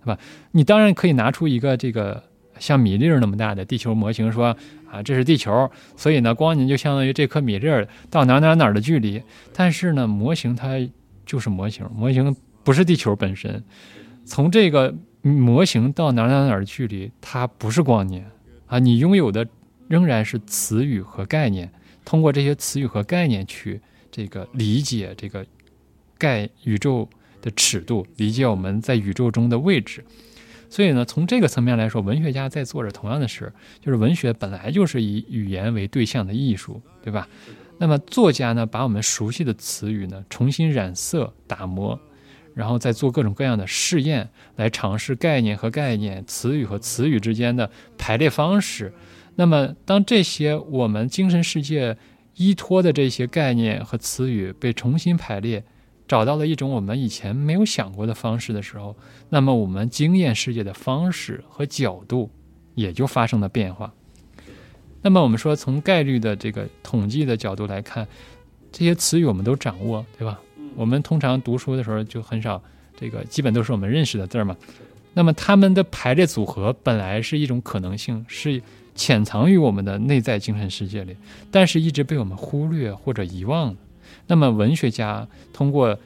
[0.01, 0.19] 是吧？
[0.53, 2.30] 你当然可以拿出一个这个。
[2.61, 4.57] 像米粒儿那么大的地球模型，说
[4.89, 9.21] 啊，这是地球，所以呢，光年就相当于这颗米粒儿到哪哪哪的距离。
[9.53, 10.79] 但是呢，模型它
[11.27, 13.65] 就是模型，模型不是地球本身。
[14.25, 18.31] 从这个模型到哪哪哪的距离，它不是光年
[18.67, 18.79] 啊。
[18.79, 19.47] 你拥有的
[19.89, 21.71] 仍然是词语和概念，
[22.05, 23.81] 通过这些词语和概念去
[24.11, 25.45] 这个理解这个
[26.19, 27.09] 概宇宙
[27.41, 30.05] 的尺度，理解我们在宇宙中的位置。
[30.71, 37.29] 所以呢，从这个层面来说，文学家在做着同样的事，就是文学本来就是以语言为对象的艺术，对吧？
[37.79, 41.99] 那么作家呢，把我们熟悉的词语呢重新染色、打磨，
[42.55, 47.69] 然后再做各种各样的试验，来尝试概念和概念、词语和词语之间的
[47.99, 48.95] 排列方式。
[49.35, 51.97] 那么，当这些我们精神世界
[52.37, 55.65] 依托的这些概念和词语被重新排列。
[56.11, 58.97] 找到了一种我们以前没有想过的方式的时候，
[59.29, 62.29] 那么我们经验世界的方式和角度
[62.75, 63.95] 也就发生了变化。
[65.03, 68.09] 那么我们说，从概率的这个统计的角度来看，
[68.73, 70.41] 这些词语我们都掌握，对吧？
[70.75, 72.61] 我们通常读书的时候就很少，
[72.97, 74.57] 这个基本都是我们认识的字儿嘛。
[75.15, 78.61] 那么它们的排列组合本来是一种可能性，是
[78.97, 81.17] 潜藏于我们的内在精神世界里，
[81.53, 83.77] 但是一直被我们忽略或者遗忘了。
[84.27, 85.99] 那么，文学家通过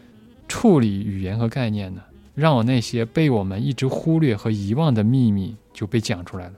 [0.48, 2.02] 处理语言和概念呢，
[2.34, 6.52] 让我那些被我们一直忽略和遗忘的秘密就被讲出来了。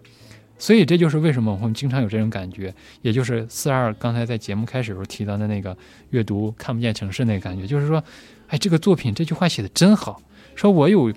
[0.59, 5.77] 所以，这就是为什么我们经常有这种感觉，也就是四二刚才在节目开始时候提到的那个
[6.11, 8.03] 阅读看不见城市那个感觉，就是说，
[8.49, 10.23] 哎，这个作品这句话写的真好，
[10.55, 11.13] 说我有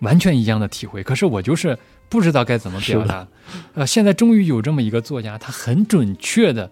[0.00, 3.28] 完全一样的体会，可是我就是不知道该怎么表达。
[3.74, 6.68] 呃，现在终于有这么一个作家，他很准确的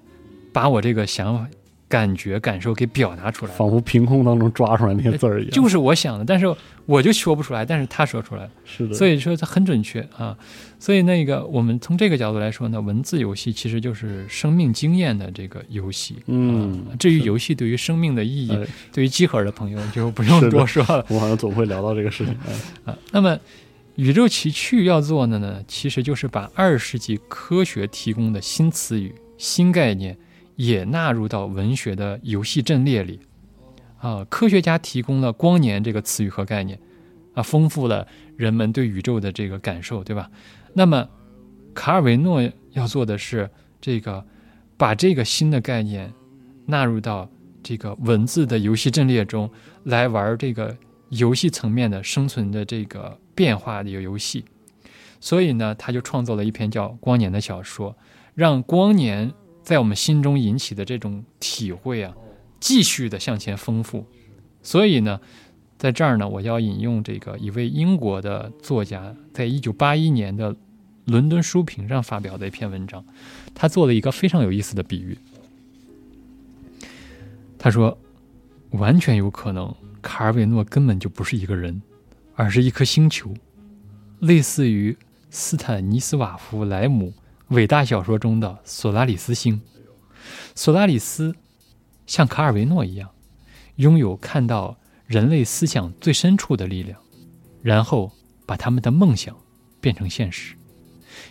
[0.53, 1.49] 把我这个想法。
[1.93, 5.51] 感觉感受给表达出来，仿佛凭空当中抓出来那些字儿一样。
[5.51, 6.47] 就是我想的，但是
[6.87, 8.51] 我就说不出来，但是他说出来了。
[8.65, 10.35] 是的，所以说他很准确啊。
[10.79, 16.17] 所以那个我们从这个角度来说呢，文字游戏其实就是生命经验的这个游戏。
[16.29, 18.59] 嗯，至于游戏对于生命的意义，
[18.91, 21.05] 对于集合的朋友就不用多说了。
[21.13, 22.35] 我好像总会聊到这个事情
[22.87, 22.97] 啊。
[23.11, 23.39] 那么
[23.97, 30.17] 宇宙奇趣要做的呢，其实就是把二十世纪科学提供的新词语、新概念。
[30.63, 33.19] 也纳入到文学的游戏阵列里，
[33.99, 36.79] 啊，科学家提供了光年这个词语和概念，
[37.35, 38.07] 啊，丰富了
[38.37, 40.31] 人们对宇宙的这个感受，对吧？
[40.73, 41.09] 那么，
[41.75, 43.51] 卡尔维诺要做的是
[43.81, 44.25] 这个，
[44.77, 46.13] 把这个新的概念
[46.67, 47.29] 纳入到
[47.61, 49.51] 这个文字的游戏阵列中
[49.83, 50.77] 来玩这个
[51.09, 54.45] 游戏层面的生存的这个变化的游戏，
[55.19, 57.97] 所以呢，他就创作了一篇叫《光年》的小说。
[58.35, 59.31] 让光年
[59.63, 62.15] 在我们心中引起的这种体会啊，
[62.61, 64.05] 继续的向前丰富。
[64.63, 65.21] 所以呢，
[65.79, 70.55] 在这儿呢，我要引用这个一位英国的作家，在一九八一年的
[71.07, 73.05] 伦敦书评上发表的一篇文章，
[73.55, 75.17] 他做了一个非常有意思的比喻。
[77.59, 77.97] 他说，
[78.71, 81.81] 完全有可能卡尔维诺根本就不是一个人，
[82.35, 83.33] 而是一颗星球，
[84.21, 84.97] 类似于
[85.31, 87.13] 斯坦尼斯瓦夫·莱姆
[87.53, 89.61] 伟大小说中的索拉里斯星。
[90.55, 91.35] 索拉里斯
[92.07, 93.11] 像卡尔维诺一样，
[93.77, 96.99] 拥有看到人类思想最深处的力量，
[97.63, 98.11] 然后
[98.47, 99.37] 把他们的梦想
[99.83, 100.55] 变成现实。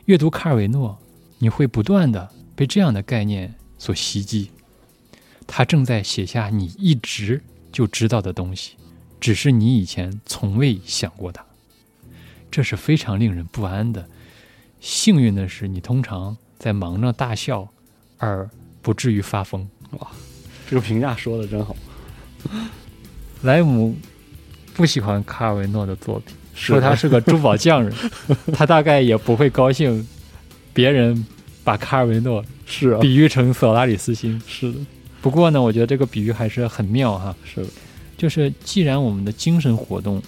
[0.05, 0.95] 阅读卡尔维诺，
[1.39, 4.51] 你会不断的被这样的概念所袭击。
[5.47, 7.41] 他正在写下你一直
[7.72, 8.76] 就知道的东西，
[9.19, 11.43] 只是你以前从未想过它。
[12.51, 14.07] 这是非常令人不安的。
[14.82, 17.69] 幸运的是，你通常在忙着大笑，
[18.17, 18.49] 而
[18.82, 19.65] 不至于发疯。
[19.91, 20.07] 哇，
[20.67, 21.75] 这个评价说的真好。
[23.43, 23.95] 莱姆
[24.73, 27.93] 不喜欢卡尔维诺的作品，说他是个珠宝匠人。
[28.51, 30.07] 他大概也不会高兴
[30.73, 31.25] 别人
[31.63, 34.41] 把卡尔维诺是啊，比喻成索拉里斯星。
[34.47, 34.79] 是的，
[35.21, 37.36] 不过呢，我觉得这个比喻还是很妙哈。
[37.45, 37.67] 是的，
[38.17, 40.19] 就是既然我们的精神活动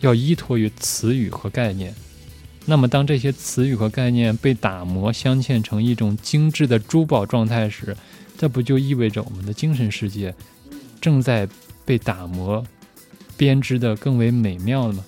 [0.00, 1.94] 要依托于词语和概念，
[2.66, 7.96] 那么当这些词语和概念被打磨镶嵌成一种精致的珠宝状态时，
[8.38, 10.34] 这不就意味着我们的精神世界
[11.00, 11.48] 正在
[11.84, 12.66] 被打磨、
[13.36, 15.04] 编织的更为美妙了吗？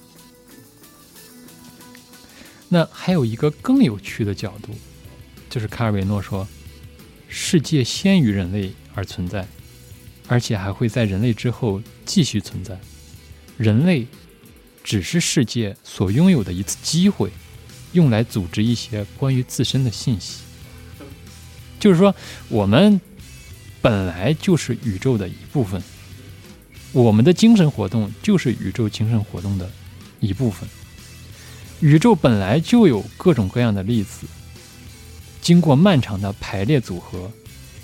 [2.69, 4.75] 那还有一个更有趣的角度，
[5.49, 6.47] 就是卡尔维诺说，
[7.29, 9.47] 世界先于人类而存在。
[10.29, 12.77] 而且还会在人类之后继续存在。
[13.57, 14.05] 人类
[14.83, 17.31] 只是世界所拥有的一次机会，
[17.97, 20.43] 用来组织一些关于自身的信息。
[21.81, 22.15] 就是说，
[22.49, 23.01] 我们
[23.83, 25.83] 本来就是宇宙的一部分，
[26.93, 29.69] 我们的精神活动就是宇宙精神活动的
[30.21, 30.69] 一部分。
[31.81, 34.27] 宇宙本来就有各种各样的粒子，
[35.41, 37.31] 经过漫长的排列组合，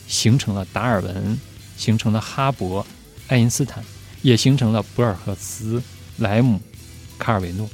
[0.06, 1.38] 形成了达尔文。
[1.74, 2.84] 形成了哈勃、
[3.26, 3.82] 爱因斯坦，
[4.20, 5.82] 也形成了博尔赫斯、
[6.18, 6.60] 莱姆、
[7.18, 7.68] 卡尔维诺。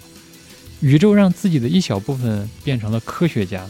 [0.81, 3.65] 宇宙让自己的一小部分变成了科学家，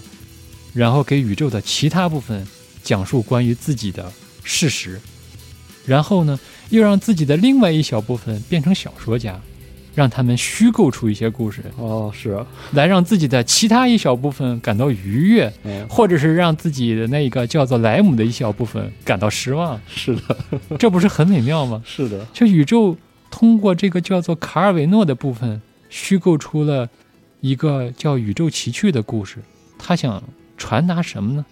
[0.75, 2.47] 然后给宇宙的其他部分
[2.83, 5.01] 讲述关于自己的事实，
[5.87, 6.39] 然后呢，
[6.71, 9.41] 又让自己的另外一小部分变成小说家。
[9.95, 19.81] 让他们虚构出一些故事哦，是啊，来让自己的其他一小部分感到愉悦，嗯，或者是让自己的那个叫做莱姆的一小部分感到失望。
[19.89, 20.23] 是的，
[20.79, 21.83] 这不是很美妙吗？
[21.85, 22.97] 是的，就宇宙
[23.29, 26.89] 通过这个叫做卡尔维诺的部分，虚构出了
[27.41, 29.43] 一个叫宇宙奇趣的故事。
[29.79, 30.23] 他想
[30.57, 31.47] 传达什么呢？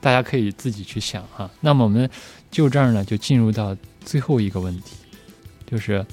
[0.00, 1.50] 大家可以自己去想哈。
[1.60, 2.08] 那么我们
[2.50, 4.96] 就这儿呢，就进入到最后一个问题，
[5.66, 6.04] 就是。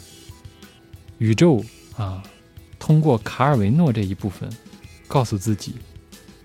[1.20, 1.64] 宇宙
[1.96, 2.22] 啊，
[2.80, 4.50] 通过卡尔维诺这一部分，
[5.08, 5.76] 告诉自己，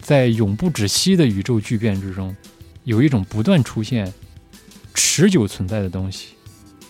[0.01, 2.37] 在永不止息的宇宙巨变之中，
[2.85, 4.13] 有一种不断出现、
[4.95, 6.35] 持久存在的东西，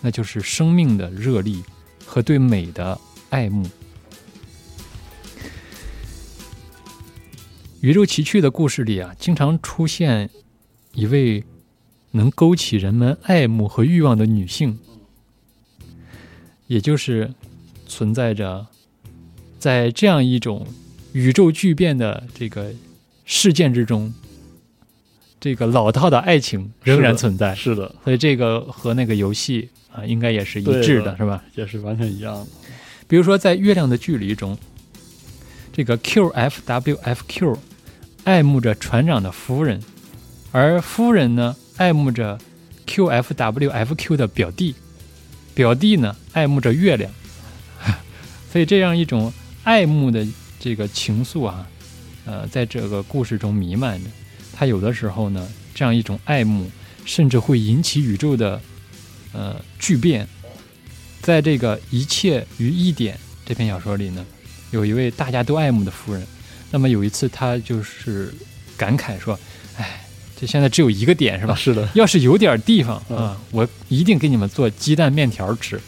[0.03, 1.63] 那就是生命的热力
[2.05, 3.67] 和对美的爱慕。
[7.81, 10.31] 宇宙奇趣的故事里啊，经常出现
[10.95, 11.45] 一位
[12.11, 14.79] 能勾起人们爱慕和欲望的女性，
[16.67, 17.35] 也就是。
[17.91, 18.67] 存在着，
[19.59, 20.67] 在这样一种
[21.15, 22.71] 宇宙巨变的这个
[23.25, 24.13] 事件之中，
[25.41, 27.55] 这个老套的爱情仍然存在。
[27.55, 31.43] 是的，所以这个和那个游戏啊，应该也是一致的，是吧？
[31.55, 32.47] 也是完全一样的。
[33.09, 34.57] 比如说，在《月亮的距离》中，
[35.73, 37.57] 这个 QFWFQ
[38.25, 39.83] 爱慕着船长的夫人，
[40.53, 42.39] 而夫人呢，爱慕着
[42.87, 44.75] QFWFQ 的表弟，
[45.55, 47.11] 表弟呢，爱慕着月亮。
[48.53, 49.33] 所以这样一种
[49.65, 50.27] 爱慕的
[50.61, 51.67] 这个情愫啊，
[52.27, 54.11] 呃，在这个故事中弥漫着。
[54.53, 56.71] 他有的时候呢，这样一种爱慕，
[57.07, 58.61] 甚至会引起宇宙的
[59.33, 60.29] 呃巨变。
[61.29, 63.15] 在这个《一切于一点》
[63.45, 64.25] 这篇小说里呢，
[64.71, 66.27] 有一位大家都爱慕的夫人。
[66.71, 68.33] 那么有一次，她就是
[68.79, 69.39] 感慨说
[69.77, 70.07] ：“哎，
[70.41, 71.55] 这现在只有一个点，是吧？
[71.55, 71.87] 是的。
[71.93, 75.79] 要是有点地方啊，我一定给你们做鸡蛋面条吃。”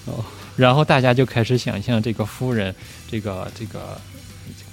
[0.57, 2.75] 然后大家就开始想象这个夫人，
[3.11, 3.99] 这个这个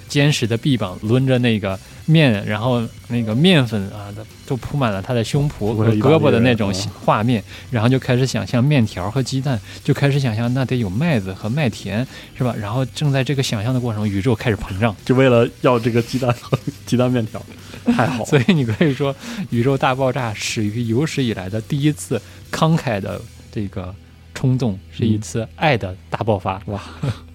[0.08, 6.72] 坚实的臂膀抡着那个面，然后那个面粉啊的都铺满了他的胸脯和胳膊的那种
[7.04, 12.06] 画面，然后就开始想象面条和鸡蛋，就开始想象那得有麦子和麦田，
[12.36, 12.54] 是吧？
[12.58, 17.44] 然后正在这个想象的过程，宇宙开始膨胀，就为了要这个鸡蛋和 鸡蛋面条，
[17.84, 18.24] 太好。
[18.26, 19.14] 所以你可以说，
[19.50, 23.20] 宇宙大爆炸始于有史以来的第一次慷慨的
[23.52, 23.94] 这个
[24.34, 26.60] 冲动，是一次爱的大爆发。
[26.66, 26.80] 哇，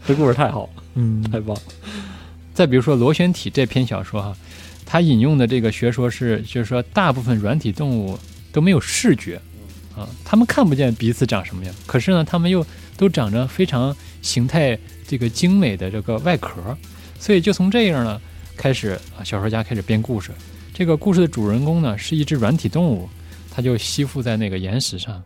[0.08, 1.56] 这故事太好， 嗯，太棒。
[2.54, 4.38] 再比如说《螺旋体》这篇小说哈，
[4.86, 8.18] 它引用的这个学说是，就是说大部分软体动物
[8.52, 9.42] 都没有视觉，
[9.96, 12.64] 啊，他们看不见彼此长什么样，可是呢，他们又
[12.96, 14.78] 都长着非常形态
[15.08, 16.78] 这个精美的这个外壳，
[17.18, 18.22] 所以就从这样呢
[18.56, 20.30] 开始啊，小说家开始编故事。
[20.76, 23.10] 这个故事的主人公呢是一只软体动物，
[23.50, 25.24] 它就吸附在那个岩石上，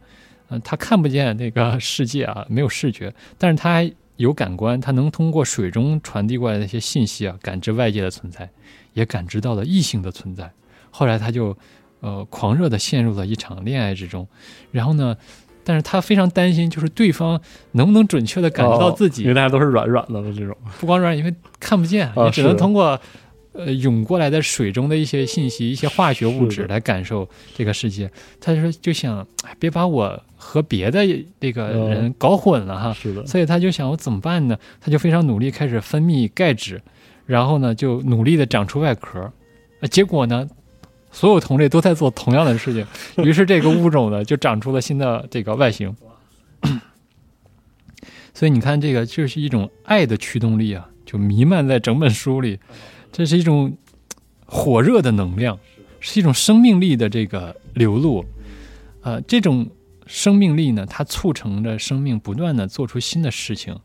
[0.47, 3.85] 嗯，它看不见那个世界啊，没有视觉，但是它。
[4.17, 8.49] 有感官，它能通过水中传递过来的一些信息啊，感知外界的存在，
[8.93, 10.51] 也感知到了异性的存在。
[10.91, 11.57] 后来他就，
[12.01, 14.27] 呃，狂热的陷入了一场恋爱之中。
[14.71, 15.15] 然后呢，
[15.63, 17.39] 但是他非常担心，就是对方
[17.71, 22.99] 能不能准确的感知到自己，因为大家都是软软的这种，不光软，因为看不见，也只能通过。
[23.57, 28.09] 呃，涌过来的水中的一些信息、一些化学物质来感受这个世界。
[28.39, 29.27] 他就说，就想
[29.57, 30.99] 别把我和别的
[31.39, 32.93] 那个人搞混了哈。
[32.93, 33.25] 是的。
[33.25, 34.55] 所以他就想，我怎么办呢？
[34.79, 36.79] 他就非常努力，开始分泌钙质，
[37.25, 39.33] 然后呢，就努力的长出外壳。
[39.89, 40.47] 结果呢，
[41.11, 42.85] 所有同类都在做同样的事情，
[43.25, 45.95] 于是这个物种呢，就长出了新的这个外形。
[48.35, 52.59] 所以你看，这个就是一种爱的驱动力啊，就弥漫在整本书里。
[53.11, 53.75] 这是一种
[54.45, 55.59] 火热的能量，
[55.99, 58.23] 是一种生命力的这个流露，
[59.01, 59.67] 呃，这种
[60.05, 63.77] 生命力呢，它促成着生命不断的做出新的事情，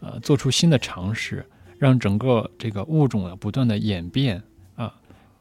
[0.00, 1.46] 呃，做出新的尝试，
[1.78, 4.42] 让整个这个物种啊不断的演变。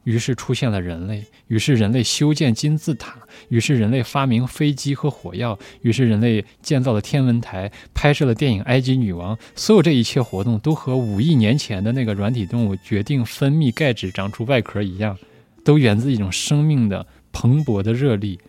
[0.06, 3.18] 于是出现了人类，于是人类修建金字塔，
[3.50, 9.36] 于是人类发明飞机和火药，于是人类建造了天文台，拍摄了电影《埃及女王》。
[9.56, 15.18] 所有这一切活动都和五亿年前的那个软体动物决定分泌钙质、长出外壳一样，
[15.64, 18.40] 都源自一种生命的蓬勃的热力，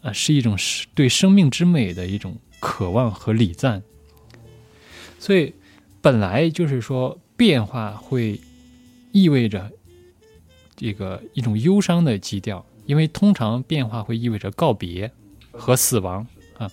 [0.00, 0.56] 啊，是一种
[0.94, 3.82] 对生命之美的一种渴望和礼赞。
[5.18, 5.52] 所以，
[6.00, 8.40] 本来就是说变化会
[9.12, 9.70] 意味着。
[10.76, 15.10] 这个一种忧伤的基调，因为通常变化会意味着告别
[15.52, 16.26] 和死亡
[16.58, 16.70] 啊。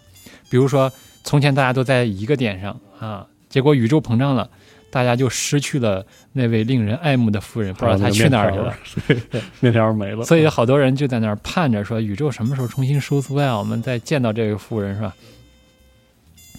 [0.49, 0.91] 比如说，
[1.23, 4.49] 从前大家都在一个点上啊，结果宇宙膨胀了，
[4.89, 10.23] 大家就失去了那位令人爱慕的夫人，不知道她去哪儿去了， 面条没了。
[10.25, 13.57] 所以好多人就在那儿盼着说，宇宙什么时候重新收缩呀？
[13.57, 15.15] 我们再见到这位夫人是吧？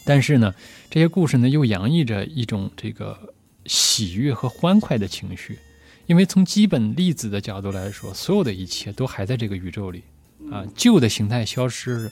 [0.04, 0.54] 但是呢，
[0.90, 3.18] 这些故事呢又洋溢着一种这个
[3.66, 5.58] 喜悦和欢快的情绪。
[6.06, 10.02] 因为从基本粒子的角度来说，所有的一切都还在这个宇宙里，
[10.50, 12.10] 啊，旧的形态消失，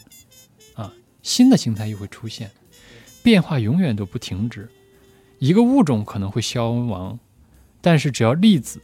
[0.75, 2.51] 啊，新的形态又会出现，
[3.23, 4.69] 变化永远都不停止。
[5.39, 7.19] 一个物种可能会消亡，
[7.81, 8.81] 但是只要粒子，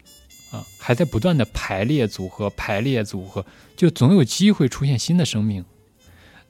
[0.50, 3.46] 啊，还在不断的排列组合、排列组合，
[3.76, 5.64] 就总有机会出现新的生命。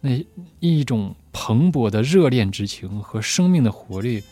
[0.01, 0.25] 那
[0.61, 4.23] 一种蓬勃的热恋之情和生命的活力，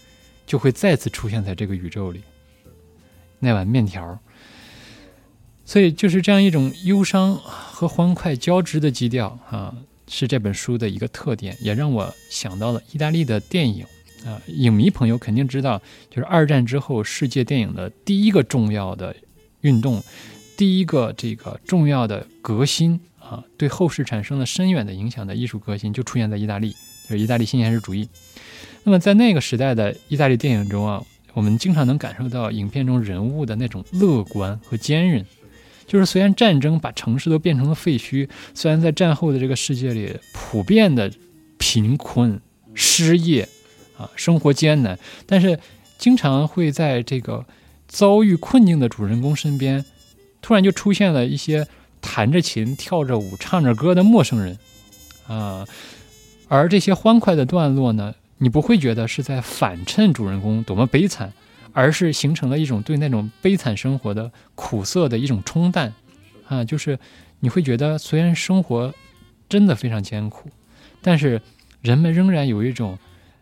[0.47, 2.23] 就会再次出现在这个宇宙里。
[3.45, 4.19] 那碗面条，
[5.65, 9.75] 所以就是这样一种忧伤和欢快交织的基调啊，
[10.09, 13.85] 是这本书的一个特点，也让我想到了意大利的电影
[14.27, 14.43] 啊。
[14.49, 15.81] 影迷朋友肯定知道，
[16.11, 19.15] 就是二战之后世界电影的第一个重要的
[19.61, 20.03] 运动，
[20.57, 26.73] 第一个这个重要的革新啊，对后世产生了深远的影响的艺术革新，就出现在意大利，
[27.05, 28.09] 就是意大利新现实主义。
[28.83, 31.03] 那么在那个时代的意大利电影中啊。
[31.35, 35.27] 我们经常能感受到影片中人物的那种乐观和坚韧，
[35.87, 41.13] 就是虽然战争把城市都变成了废墟，虽然在战后的这个世界里普遍的
[41.59, 42.41] 贫困、
[42.73, 43.49] 失业
[43.99, 45.59] 啊，生活艰难，但是
[45.99, 47.45] 经常会在这个
[47.89, 49.85] 遭遇困境的主人公身边，
[50.41, 51.67] 突然就出现了一些
[52.01, 54.57] 弹着琴、跳着舞、唱着歌的陌生人
[55.27, 55.67] 啊，
[56.49, 58.15] 而这些欢快的段落呢？
[58.39, 61.33] 你不会觉得是在反衬主人公多么悲惨，
[61.73, 65.95] 而是形成了一种对那种悲惨生活的苦涩的一种冲淡，
[66.49, 66.99] 啊，就是
[67.41, 68.93] 你会觉得虽然生活
[69.49, 70.51] 真的非常艰苦，
[71.01, 71.41] 但是
[71.81, 72.99] 人们仍然有一种，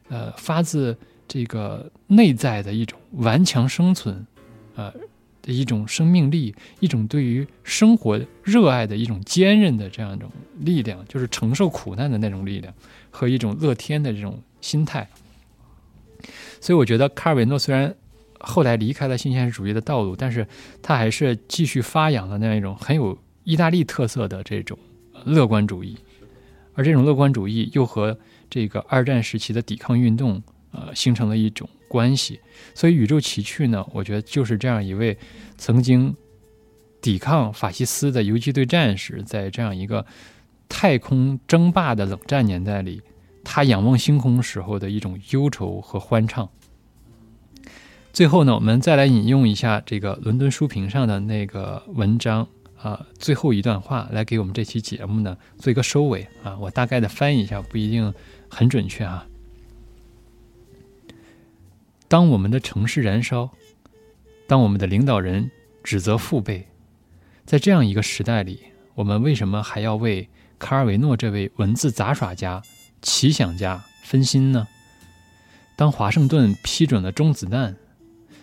[0.09, 4.26] 呃，发自这个内在的一种顽强生存，
[4.76, 4.93] 呃
[5.40, 10.30] 的一种生命力，一种对于生活热爱的一种坚韧的这样一种
[10.61, 12.72] 力量，就是承受苦难的那种力量
[13.11, 14.40] 和一种乐天的这种。
[14.62, 15.06] 心态，
[16.58, 17.94] 所以我觉得卡尔维诺虽然
[18.40, 20.46] 后来离开了新现实主义的道路，但是
[20.80, 24.78] 他还是继续发扬了那样一种很有意大利特色的这种
[25.26, 25.98] 乐观主义，
[26.74, 32.40] 而这种乐观主义又和这个二战时期的抵抗运动，呃，形成了一种关系。
[32.74, 35.16] 所以，《宇宙奇趣》呢，我觉得就是这样一位
[35.56, 36.14] 曾经
[37.00, 40.04] 抵抗法西斯的游击队战士，在这样一个
[40.68, 43.02] 太空争霸的冷战年代里，
[43.45, 46.49] 他仰望星空时候的一种忧愁和欢畅。
[48.12, 56.59] 最后呢，我们再来引用一下这个伦敦书评上的那个文章啊，最后一段话，来给我们这期节目呢做一个收尾啊。
[56.59, 58.12] 我大概的翻译一下，不一定
[58.51, 59.26] 很准确啊。
[62.07, 63.49] 当我们的城市燃烧，
[64.47, 65.51] 当我们的领导人
[65.82, 66.68] 指责父辈，
[67.47, 68.61] 在这样一个时代里，
[68.95, 70.28] 我们为什么还要为
[70.59, 72.62] 卡尔维诺这位文字杂耍家、
[73.03, 74.66] 奇想家分心呢？
[75.76, 77.76] 当华盛顿批准了中子弹。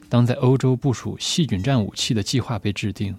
[0.10, 3.16] 当在欧洲部署细菌战武器的计划被制定，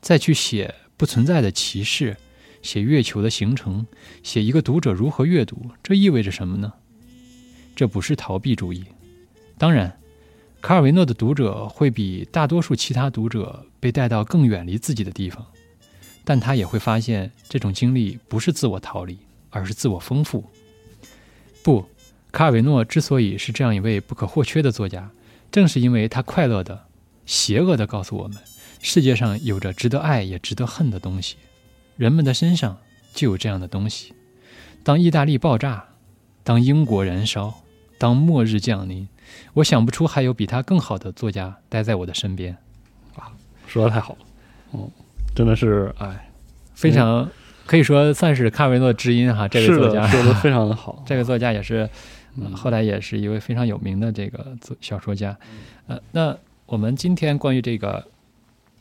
[0.00, 2.16] 再去写不存在的骑士，
[2.60, 3.86] 写月球的形成，
[4.24, 6.72] 写一个读者如何阅读，这意味着什么呢？
[7.76, 8.84] 这不是逃避主义。
[9.56, 9.96] 当然，
[10.60, 15.46] 卡尔维诺的读者会比大多数其他读者被带到更远离自己的地方，
[16.24, 19.16] 但他也会发现这种经历不是自我逃离，
[19.50, 20.44] 而是自我丰富。
[21.68, 21.86] 不，
[22.32, 25.10] 卡尔维诺之所以是这样一位不可或缺的作家。
[25.52, 26.86] 正是因为他快乐的、
[27.26, 28.38] 邪恶的告诉我们，
[28.80, 31.36] 世界上有着值得爱也值得恨的东西，
[31.98, 32.78] 人们的身上
[33.12, 34.14] 就有这样的东西。
[34.82, 35.84] 当意大利爆炸，
[36.42, 37.60] 当英国燃烧，
[37.98, 39.06] 当末日降临，
[39.52, 42.56] 我想不出还有比他更好的作家待在我的身边。
[43.14, 43.28] 啊，
[43.66, 44.18] 说的太好了，
[44.72, 44.90] 嗯，
[45.36, 46.30] 真的是，哎，
[46.74, 47.30] 非常
[47.68, 51.88] 可以说算是卡维诺知音哈，这位作家说的 非常的好，这个作家也是。
[52.54, 55.36] 后来也是一位非常有名的这个作小说家，
[55.88, 58.06] 呃，那我们今天关于这个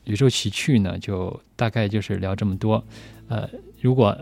[0.04, 2.84] 宇宙奇趣呢，就大概就是聊这么多。
[3.28, 3.50] 呃，
[3.82, 4.16] 如果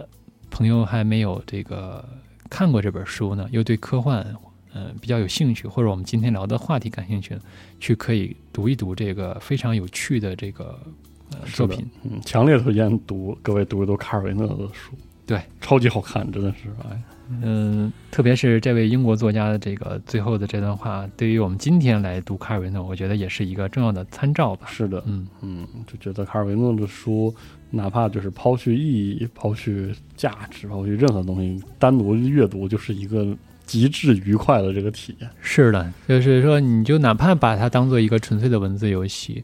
[0.49, 2.01] 朋友还没有这个
[2.49, 4.25] 看过这本书呢，又对科幻
[4.73, 7.37] 嗯比较有兴趣，或者我们今天聊的话题感兴趣，
[7.77, 11.14] 去可以读一读这个非常有趣的这个呃
[11.53, 11.85] 作品。
[12.03, 14.93] 嗯，强烈推荐读各位读一读卡尔维诺的书，
[15.25, 17.01] 对，超级好看，真的是哎。
[17.41, 24.67] 嗯，特别是这位英国作家的这个最后的这段话，对于我们今天来读卡尔维诺，我觉得也是一个重要的参照吧。
[24.69, 27.33] 是的，嗯嗯，就觉得卡尔维诺的书，
[27.71, 35.27] 哪怕就是抛去意义、抛去价值、抛去任何东西，单独阅读就是一个极致愉快的这个体验。
[35.41, 39.43] 是的，就是说，你就哪怕把它当做一个纯粹的文字游戏，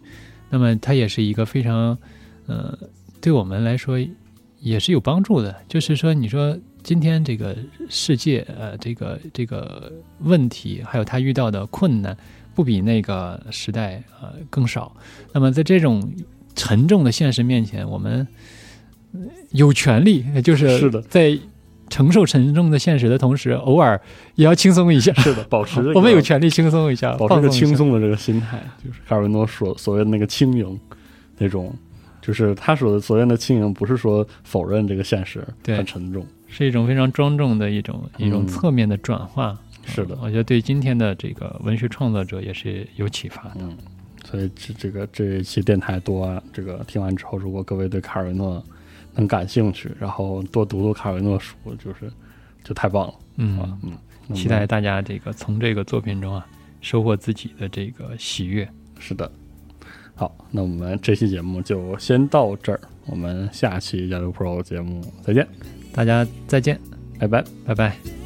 [0.51, 1.97] 那么它也是一个非常，
[2.45, 2.77] 呃，
[3.19, 3.97] 对我们来说
[4.59, 5.55] 也是有帮助的。
[5.67, 6.55] 就是说，你说。
[6.83, 7.55] 今天这个
[7.89, 12.17] 世界，呃，这个这个问题，还有他遇到的困难，
[12.55, 14.91] 不比那个时代呃更少。
[15.31, 16.11] 那么在这种
[16.55, 18.27] 沉重的现实面前，我们
[19.51, 21.37] 有权利，就是在
[21.91, 24.01] 承受沉重的现实的同时，偶尔
[24.33, 25.13] 也要轻松一下。
[25.21, 30.79] 是的，保持 我们有权利轻松一下，保持个轻松的这个心态，就是卡尔维诺所所谓的那个轻盈
[31.37, 31.71] 那种，
[32.21, 36.25] 就是他说的所谓的轻盈，不是说否认这个现实很沉重。
[36.47, 43.51] 是一种非常庄重的一种一种侧面的转化，是的，我觉得对今天的这个文学创作者也是有启发的。
[43.59, 43.77] 嗯，
[44.29, 48.61] 所以这这个这一期电台多这个听完之后，如果各位对卡尔维诺
[49.15, 52.11] 能感兴趣，然后多读读卡尔维诺书，就是
[52.63, 53.13] 就太棒了。
[53.37, 56.45] 嗯嗯，期待大家这个从这个作品中啊
[56.81, 58.67] 收获自己的这个喜悦。
[58.99, 59.31] 是的，
[60.15, 65.47] 好，那我们这期节目就先到这儿，我们下期加六 Pro 节目再见。
[65.91, 66.79] 大家再见，
[67.19, 68.20] 拜拜，拜拜。